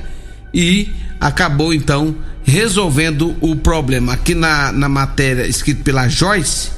e 0.54 0.90
acabou 1.20 1.74
então 1.74 2.16
resolvendo 2.44 3.36
o 3.42 3.56
problema. 3.56 4.14
Aqui 4.14 4.36
na, 4.36 4.72
na 4.72 4.88
matéria 4.88 5.48
escrita 5.48 5.84
pela 5.84 6.08
Joyce, 6.08 6.70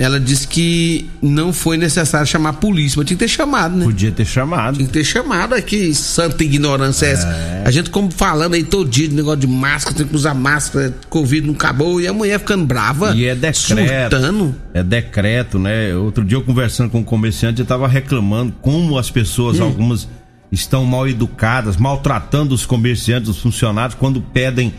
ela 0.00 0.18
disse 0.18 0.48
que 0.48 1.10
não 1.20 1.52
foi 1.52 1.76
necessário 1.76 2.26
chamar 2.26 2.48
a 2.48 2.52
polícia, 2.54 2.96
mas 2.96 3.06
tinha 3.06 3.18
que 3.18 3.22
ter 3.22 3.28
chamado, 3.28 3.76
né? 3.76 3.84
Podia 3.84 4.10
ter 4.10 4.24
chamado. 4.24 4.78
Tem 4.78 4.86
que 4.86 4.92
ter 4.92 5.04
chamado 5.04 5.54
aqui, 5.54 5.94
santa 5.94 6.42
ignorância 6.42 7.04
é 7.04 7.10
essa. 7.10 7.62
A 7.66 7.70
gente, 7.70 7.90
como 7.90 8.10
falando 8.10 8.54
aí 8.54 8.64
todo 8.64 8.88
dia 8.88 9.06
de 9.06 9.14
negócio 9.14 9.40
de 9.40 9.46
máscara, 9.46 9.94
tem 9.94 10.06
que 10.06 10.16
usar 10.16 10.32
máscara, 10.32 10.96
Covid 11.10 11.46
não 11.46 11.52
acabou, 11.52 12.00
e 12.00 12.08
a 12.08 12.14
mulher 12.14 12.38
ficando 12.38 12.64
brava. 12.64 13.14
E 13.14 13.26
é 13.26 13.34
decreto. 13.34 14.16
Surtando. 14.16 14.54
É 14.72 14.82
decreto, 14.82 15.58
né? 15.58 15.94
Outro 15.94 16.24
dia 16.24 16.38
eu 16.38 16.42
conversando 16.42 16.88
com 16.88 17.00
um 17.00 17.04
comerciante, 17.04 17.60
eu 17.60 17.66
tava 17.66 17.86
reclamando 17.86 18.54
como 18.62 18.96
as 18.96 19.10
pessoas, 19.10 19.60
algumas, 19.60 20.08
estão 20.50 20.82
mal 20.86 21.06
educadas, 21.06 21.76
maltratando 21.76 22.54
os 22.54 22.64
comerciantes, 22.64 23.28
os 23.28 23.38
funcionários, 23.38 23.94
quando 24.00 24.22
pedem 24.22 24.72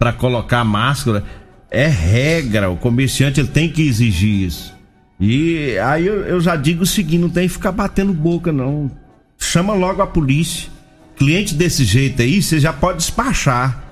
para 0.00 0.12
colocar 0.12 0.64
máscara. 0.64 1.22
É 1.74 1.88
regra, 1.88 2.70
o 2.70 2.76
comerciante 2.76 3.40
ele 3.40 3.48
tem 3.48 3.68
que 3.68 3.82
exigir 3.82 4.46
isso. 4.46 4.72
E 5.18 5.76
aí 5.78 6.06
eu, 6.06 6.20
eu 6.20 6.40
já 6.40 6.54
digo 6.54 6.84
o 6.84 6.86
seguinte: 6.86 7.20
não 7.20 7.28
tem 7.28 7.48
que 7.48 7.54
ficar 7.54 7.72
batendo 7.72 8.12
boca, 8.12 8.52
não. 8.52 8.90
Chama 9.38 9.74
logo 9.74 10.00
a 10.00 10.06
polícia. 10.06 10.70
Cliente 11.16 11.54
desse 11.54 11.84
jeito 11.84 12.22
aí, 12.22 12.40
você 12.40 12.60
já 12.60 12.72
pode 12.72 12.98
despachar. 12.98 13.82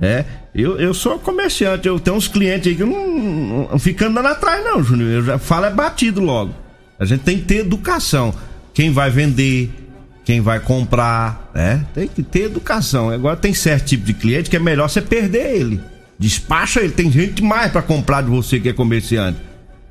É, 0.00 0.24
eu, 0.54 0.78
eu 0.78 0.94
sou 0.94 1.18
comerciante, 1.18 1.86
eu 1.86 2.00
tenho 2.00 2.16
uns 2.16 2.26
clientes 2.26 2.68
aí 2.68 2.76
que 2.76 2.84
não, 2.84 3.68
não 3.70 3.78
fico 3.78 4.04
andando 4.04 4.26
atrás, 4.26 4.64
não, 4.64 4.82
Júnior. 4.82 5.10
Eu 5.10 5.24
já 5.24 5.38
falo 5.38 5.66
é 5.66 5.70
batido 5.70 6.20
logo. 6.20 6.54
A 6.98 7.04
gente 7.04 7.22
tem 7.22 7.38
que 7.38 7.44
ter 7.44 7.60
educação. 7.60 8.34
Quem 8.74 8.90
vai 8.90 9.10
vender, 9.10 9.70
quem 10.24 10.40
vai 10.40 10.60
comprar, 10.60 11.50
né? 11.54 11.86
Tem 11.94 12.06
que 12.06 12.22
ter 12.22 12.44
educação. 12.44 13.10
Agora 13.10 13.36
tem 13.36 13.54
certo 13.54 13.86
tipo 13.86 14.04
de 14.04 14.12
cliente 14.14 14.50
que 14.50 14.56
é 14.56 14.60
melhor 14.60 14.88
você 14.88 15.00
perder 15.00 15.56
ele. 15.56 15.80
Despacha 16.20 16.80
ele. 16.80 16.92
Tem 16.92 17.10
gente 17.10 17.42
mais 17.42 17.72
para 17.72 17.80
comprar 17.80 18.20
de 18.20 18.28
você 18.28 18.60
que 18.60 18.68
é 18.68 18.74
comerciante. 18.74 19.38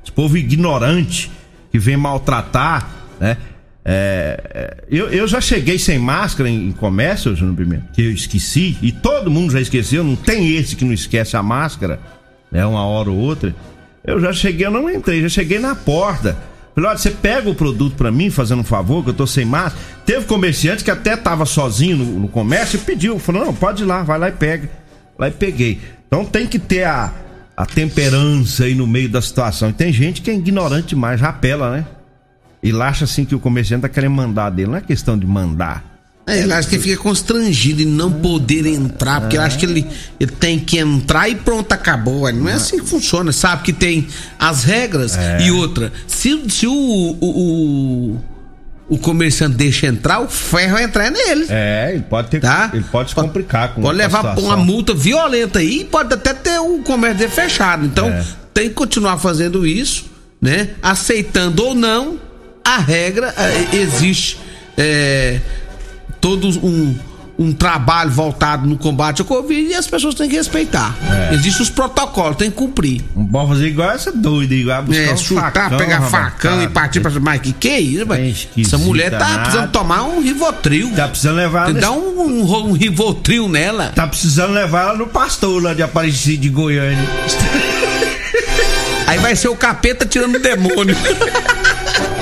Esse 0.00 0.12
povo 0.12 0.38
ignorante 0.38 1.28
que 1.72 1.78
vem 1.78 1.96
maltratar, 1.96 2.88
né? 3.18 3.36
É, 3.84 4.40
é, 4.54 4.84
eu, 4.88 5.08
eu 5.08 5.26
já 5.26 5.40
cheguei 5.40 5.76
sem 5.78 5.98
máscara 5.98 6.48
em, 6.48 6.68
em 6.68 6.72
comércio, 6.72 7.34
Júnior 7.34 7.56
Pimenta, 7.56 7.88
que 7.94 8.02
eu 8.02 8.12
esqueci, 8.12 8.76
e 8.82 8.92
todo 8.92 9.30
mundo 9.30 9.52
já 9.52 9.60
esqueceu, 9.60 10.04
não 10.04 10.14
tem 10.14 10.54
esse 10.54 10.76
que 10.76 10.84
não 10.84 10.92
esquece 10.92 11.36
a 11.36 11.42
máscara, 11.42 11.98
né? 12.52 12.64
Uma 12.64 12.84
hora 12.84 13.10
ou 13.10 13.16
outra. 13.16 13.52
Eu 14.04 14.20
já 14.20 14.32
cheguei, 14.32 14.66
eu 14.66 14.70
não 14.70 14.88
entrei, 14.88 15.22
já 15.22 15.28
cheguei 15.28 15.58
na 15.58 15.74
porta. 15.74 16.36
Falei, 16.74 16.90
olha, 16.90 16.98
você 16.98 17.10
pega 17.10 17.50
o 17.50 17.54
produto 17.54 17.96
para 17.96 18.12
mim, 18.12 18.30
fazendo 18.30 18.60
um 18.60 18.64
favor, 18.64 19.02
que 19.02 19.10
eu 19.10 19.14
tô 19.14 19.26
sem 19.26 19.44
máscara. 19.44 19.82
Teve 20.06 20.26
comerciante 20.26 20.84
que 20.84 20.90
até 20.90 21.16
tava 21.16 21.44
sozinho 21.44 21.96
no, 21.96 22.20
no 22.20 22.28
comércio 22.28 22.76
e 22.76 22.80
pediu, 22.80 23.18
falou, 23.18 23.46
não, 23.46 23.54
pode 23.54 23.82
ir 23.82 23.86
lá, 23.86 24.04
vai 24.04 24.18
lá 24.18 24.28
e 24.28 24.32
pega. 24.32 24.70
Lá 25.18 25.26
e 25.28 25.32
peguei. 25.32 25.80
Então 26.10 26.24
tem 26.24 26.44
que 26.44 26.58
ter 26.58 26.82
a, 26.82 27.12
a 27.56 27.64
temperança 27.64 28.64
aí 28.64 28.74
no 28.74 28.84
meio 28.84 29.08
da 29.08 29.22
situação. 29.22 29.70
E 29.70 29.72
tem 29.72 29.92
gente 29.92 30.20
que 30.20 30.28
é 30.28 30.34
ignorante 30.34 30.88
demais, 30.88 31.20
rapela, 31.20 31.70
né? 31.70 31.86
Ele 32.60 32.82
acha 32.82 33.04
assim 33.04 33.24
que 33.24 33.34
o 33.34 33.38
comerciante 33.38 33.82
tá 33.82 33.88
querendo 33.88 34.16
mandar 34.16 34.50
dele. 34.50 34.70
Não 34.70 34.76
é 34.76 34.80
questão 34.80 35.16
de 35.16 35.24
mandar. 35.24 35.84
É, 36.26 36.40
ele 36.42 36.52
acha 36.52 36.68
que 36.68 36.74
ele 36.74 36.82
fica 36.82 37.02
constrangido 37.02 37.80
em 37.80 37.86
não 37.86 38.12
poder 38.12 38.66
entrar, 38.66 39.20
porque 39.20 39.36
ele 39.36 39.44
acha 39.44 39.56
que 39.56 39.64
ele, 39.64 39.86
ele 40.18 40.30
tem 40.32 40.58
que 40.58 40.78
entrar 40.78 41.28
e 41.28 41.34
pronto, 41.36 41.72
acabou. 41.72 42.30
Não 42.32 42.48
é 42.48 42.54
assim 42.54 42.78
que 42.80 42.86
funciona. 42.86 43.30
Sabe 43.32 43.62
que 43.62 43.72
tem 43.72 44.06
as 44.38 44.64
regras 44.64 45.16
É. 45.16 45.42
e 45.46 45.50
outra. 45.52 45.92
Se, 46.06 46.42
se 46.50 46.66
o, 46.66 46.72
o, 46.72 47.16
o, 47.20 48.18
o 48.90 48.98
comerciante 48.98 49.54
deixa 49.54 49.86
entrar, 49.86 50.20
o 50.20 50.28
ferro 50.28 50.76
entrar 50.76 51.10
nele. 51.12 51.46
É, 51.48 51.92
ele 51.94 52.02
pode 52.02 52.28
ter. 52.28 52.40
Tá? 52.40 52.70
Ele 52.74 52.84
pode 52.90 53.10
se 53.10 53.14
complicar 53.14 53.72
com 53.72 53.80
Pode 53.80 53.96
levar 53.96 54.36
uma 54.36 54.56
multa 54.56 54.92
violenta 54.92 55.60
aí 55.60 55.84
pode 55.84 56.12
até 56.12 56.34
ter 56.34 56.58
o 56.58 56.78
comércio 56.82 57.30
fechado. 57.30 57.86
Então, 57.86 58.08
É. 58.08 58.24
tem 58.52 58.68
que 58.68 58.74
continuar 58.74 59.16
fazendo 59.18 59.64
isso, 59.64 60.06
né? 60.42 60.70
Aceitando 60.82 61.64
ou 61.64 61.74
não, 61.74 62.18
a 62.64 62.78
regra 62.78 63.32
eh, 63.38 63.76
existe. 63.76 64.38
É, 64.76 65.40
todo 66.20 66.48
um, 66.66 66.98
um 67.42 67.52
trabalho 67.54 68.10
voltado 68.10 68.66
no 68.68 68.76
combate 68.76 69.22
ao 69.22 69.26
Covid 69.26 69.70
e 69.70 69.74
as 69.74 69.86
pessoas 69.86 70.14
têm 70.14 70.28
que 70.28 70.36
respeitar. 70.36 70.94
É. 71.30 71.34
Existem 71.34 71.62
os 71.62 71.70
protocolos, 71.70 72.36
tem 72.36 72.50
que 72.50 72.56
cumprir. 72.58 73.02
Não 73.16 73.24
pode 73.24 73.48
fazer 73.48 73.66
igual 73.68 73.90
essa 73.92 74.12
doida, 74.12 74.54
igual 74.54 74.82
buscar 74.82 75.02
É, 75.02 75.12
um 75.12 75.16
chutar, 75.16 75.52
facão, 75.52 75.78
pegar 75.78 76.00
facão 76.02 76.62
e 76.62 76.66
Tá, 76.66 76.70
partir 76.70 77.00
pra. 77.00 77.10
Mas 77.18 77.40
que 77.40 77.52
que 77.54 77.68
é 77.68 77.80
isso, 77.80 78.04
velho? 78.04 78.36
Essa 78.58 78.76
mulher 78.76 79.10
tá 79.10 79.18
nada. 79.20 79.38
precisando 79.44 79.70
tomar 79.70 80.02
um 80.02 80.20
Rivotril. 80.20 80.92
Tá 80.94 81.08
precisando 81.08 81.36
levar 81.36 81.58
ela 81.60 81.66
que 81.68 81.72
nesse- 81.74 81.88
um, 81.88 82.20
um, 82.20 82.68
um 82.68 82.72
Rivotril 82.72 83.48
nela. 83.48 83.86
Tá 83.94 84.06
precisando 84.06 84.52
levar 84.52 84.88
ela 84.88 84.98
no 84.98 85.06
pastor 85.06 85.62
lá 85.62 85.72
de 85.72 85.82
Aparecida 85.82 86.42
de 86.42 86.48
Goiânia. 86.50 87.08
Aí 89.06 89.18
vai 89.18 89.34
ser 89.34 89.48
o 89.48 89.56
capeta 89.56 90.04
tirando 90.04 90.34
o 90.36 90.38
demônio. 90.38 90.94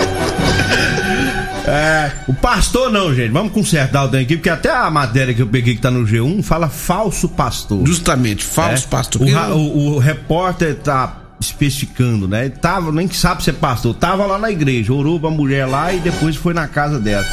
É, 1.69 2.13
o 2.27 2.35
pastor 2.35 2.91
não, 2.91 3.15
gente. 3.15 3.31
Vamos 3.31 3.53
consertar 3.53 4.05
o 4.05 4.09
trem 4.09 4.23
aqui, 4.25 4.37
porque 4.37 4.49
até 4.51 4.71
a 4.71 4.91
matéria 4.91 5.35
que 5.35 5.43
eu 5.43 5.47
peguei 5.47 5.75
que 5.75 5.81
tá 5.81 5.91
no 5.91 6.05
G1 6.07 6.43
fala 6.43 6.69
falso 6.69 7.29
pastor. 7.29 7.87
Justamente, 7.87 8.45
falso 8.45 8.87
É. 8.87 8.89
pastor. 8.89 9.23
O, 9.23 9.57
o- 9.57 9.95
o 9.95 9.99
repórter 9.99 10.75
tá 10.77 11.17
especificando, 11.41 12.27
né? 12.27 12.47
Ele 12.47 12.55
tava, 12.57 12.91
nem 12.91 13.07
que 13.07 13.17
sabe 13.17 13.43
ser 13.45 13.53
pastor, 13.55 13.95
tava 13.95 14.27
lá 14.27 14.39
na 14.39 14.51
igreja, 14.51 14.93
orou 14.93 15.21
pra 15.21 15.31
mulher 15.31 15.67
lá 15.67 15.93
e 15.93 16.01
depois 16.01 16.35
foi 16.37 16.53
na 16.55 16.67
casa 16.67 16.99
dela. 16.99 17.25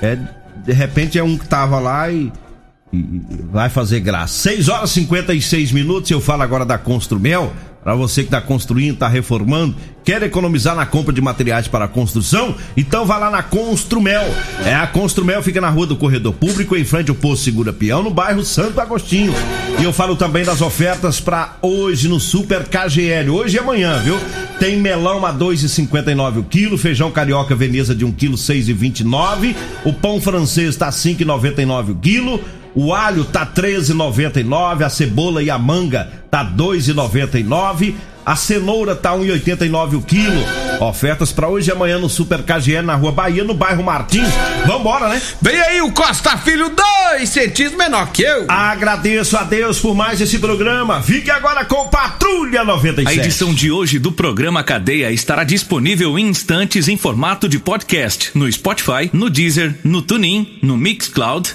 É, 0.00 0.16
de 0.64 0.72
repente 0.72 1.18
é 1.18 1.22
um 1.24 1.36
que 1.36 1.46
tava 1.46 1.78
lá 1.78 2.10
e, 2.10 2.32
e- 2.92 2.96
e 2.96 3.22
vai 3.52 3.68
fazer 3.68 4.00
graça. 4.00 4.32
6 4.34 4.68
horas 4.68 4.90
e 4.90 4.94
56 4.94 5.72
minutos, 5.72 6.10
eu 6.10 6.20
falo 6.20 6.42
agora 6.42 6.64
da 6.64 6.78
Construmel. 6.78 7.52
Para 7.82 7.94
você 7.94 8.20
que 8.20 8.28
está 8.28 8.42
construindo, 8.42 8.94
está 8.94 9.08
reformando, 9.08 9.74
quer 10.04 10.22
economizar 10.22 10.76
na 10.76 10.84
compra 10.84 11.14
de 11.14 11.20
materiais 11.20 11.66
para 11.66 11.88
construção? 11.88 12.54
Então 12.76 13.06
vá 13.06 13.16
lá 13.16 13.30
na 13.30 13.42
Construmel. 13.42 14.34
É 14.66 14.74
a 14.74 14.86
Construmel 14.86 15.42
fica 15.42 15.62
na 15.62 15.70
rua 15.70 15.86
do 15.86 15.96
Corredor 15.96 16.34
Público, 16.34 16.76
em 16.76 16.84
frente 16.84 17.10
ao 17.10 17.16
Posto 17.16 17.44
Segura 17.44 17.72
Peão, 17.72 18.02
no 18.02 18.10
bairro 18.10 18.44
Santo 18.44 18.78
Agostinho. 18.80 19.32
E 19.78 19.84
eu 19.84 19.94
falo 19.94 20.14
também 20.14 20.44
das 20.44 20.60
ofertas 20.60 21.20
para 21.20 21.56
hoje 21.62 22.06
no 22.06 22.20
Super 22.20 22.64
KGL, 22.64 23.30
hoje 23.30 23.56
e 23.56 23.60
amanhã, 23.60 23.98
viu? 23.98 24.18
Tem 24.58 24.76
melão 24.76 25.24
a 25.24 25.32
2,59 25.32 26.40
o 26.40 26.42
quilo, 26.44 26.76
feijão 26.76 27.10
carioca 27.10 27.56
Veneza 27.56 27.94
de 27.94 28.04
1 28.04 28.12
quilo 28.12 28.36
6,29, 28.36 29.56
o 29.86 29.92
pão 29.94 30.20
francês 30.20 30.76
tá 30.76 30.90
5,99 30.90 31.92
o 31.92 31.94
quilo. 31.94 32.40
O 32.74 32.94
alho 32.94 33.24
tá 33.24 33.44
13,99, 33.44 34.84
a 34.84 34.88
cebola 34.88 35.42
e 35.42 35.50
a 35.50 35.58
manga 35.58 36.08
tá 36.30 36.44
2,99, 36.44 37.94
a 38.24 38.36
cenoura 38.36 38.94
tá 38.94 39.12
1,89 39.12 39.96
o 39.96 40.02
quilo. 40.02 40.44
Ofertas 40.80 41.32
para 41.32 41.48
hoje 41.48 41.70
e 41.70 41.72
amanhã 41.72 41.98
no 41.98 42.08
Super 42.08 42.42
KGL 42.42 42.86
na 42.86 42.94
Rua 42.94 43.12
Bahia, 43.12 43.42
no 43.42 43.54
bairro 43.54 43.82
Martins. 43.82 44.28
Vambora, 44.66 45.08
né? 45.08 45.20
Vem 45.42 45.60
aí 45.60 45.82
o 45.82 45.90
Costa 45.90 46.36
Filho, 46.38 46.70
dois 46.70 47.28
centímetros 47.28 47.76
menor 47.76 48.12
que 48.12 48.22
eu. 48.22 48.44
Agradeço 48.48 49.36
a 49.36 49.42
Deus 49.42 49.78
por 49.78 49.94
mais 49.94 50.20
esse 50.20 50.38
programa. 50.38 51.02
Fique 51.02 51.30
agora 51.30 51.64
com 51.64 51.88
Patrulha 51.88 52.62
97. 52.64 53.08
A 53.08 53.22
edição 53.22 53.52
de 53.52 53.70
hoje 53.70 53.98
do 53.98 54.12
programa 54.12 54.62
Cadeia 54.62 55.10
estará 55.10 55.42
disponível 55.42 56.18
em 56.18 56.28
instantes 56.28 56.88
em 56.88 56.96
formato 56.96 57.48
de 57.48 57.58
podcast 57.58 58.30
no 58.34 58.50
Spotify, 58.50 59.10
no 59.12 59.28
Deezer, 59.28 59.74
no 59.82 60.02
TuneIn, 60.02 60.58
no 60.62 60.76
Mixcloud, 60.76 61.54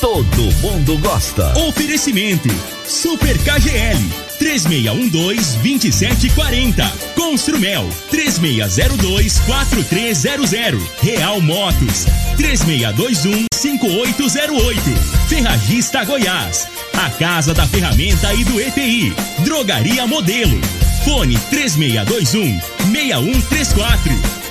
Todo 0.00 0.42
mundo 0.60 0.98
gosta. 0.98 1.56
Oferecimento 1.58 2.48
Super 2.86 3.38
KGL 3.38 4.24
3612-2740. 4.38 6.86
Construmel 7.14 7.88
3602-4300. 8.10 10.78
Real 11.02 11.40
Motos 11.40 12.04
3621-5808. 12.36 14.94
Ferragista 15.28 16.04
Goiás. 16.04 16.68
A 16.92 17.08
Casa 17.10 17.54
da 17.54 17.66
Ferramenta 17.66 18.34
e 18.34 18.44
do 18.44 18.60
ETI. 18.60 19.14
Drogaria 19.44 20.06
Modelo. 20.06 20.60
Fone 21.04 21.38
3621-6134. 21.50 24.43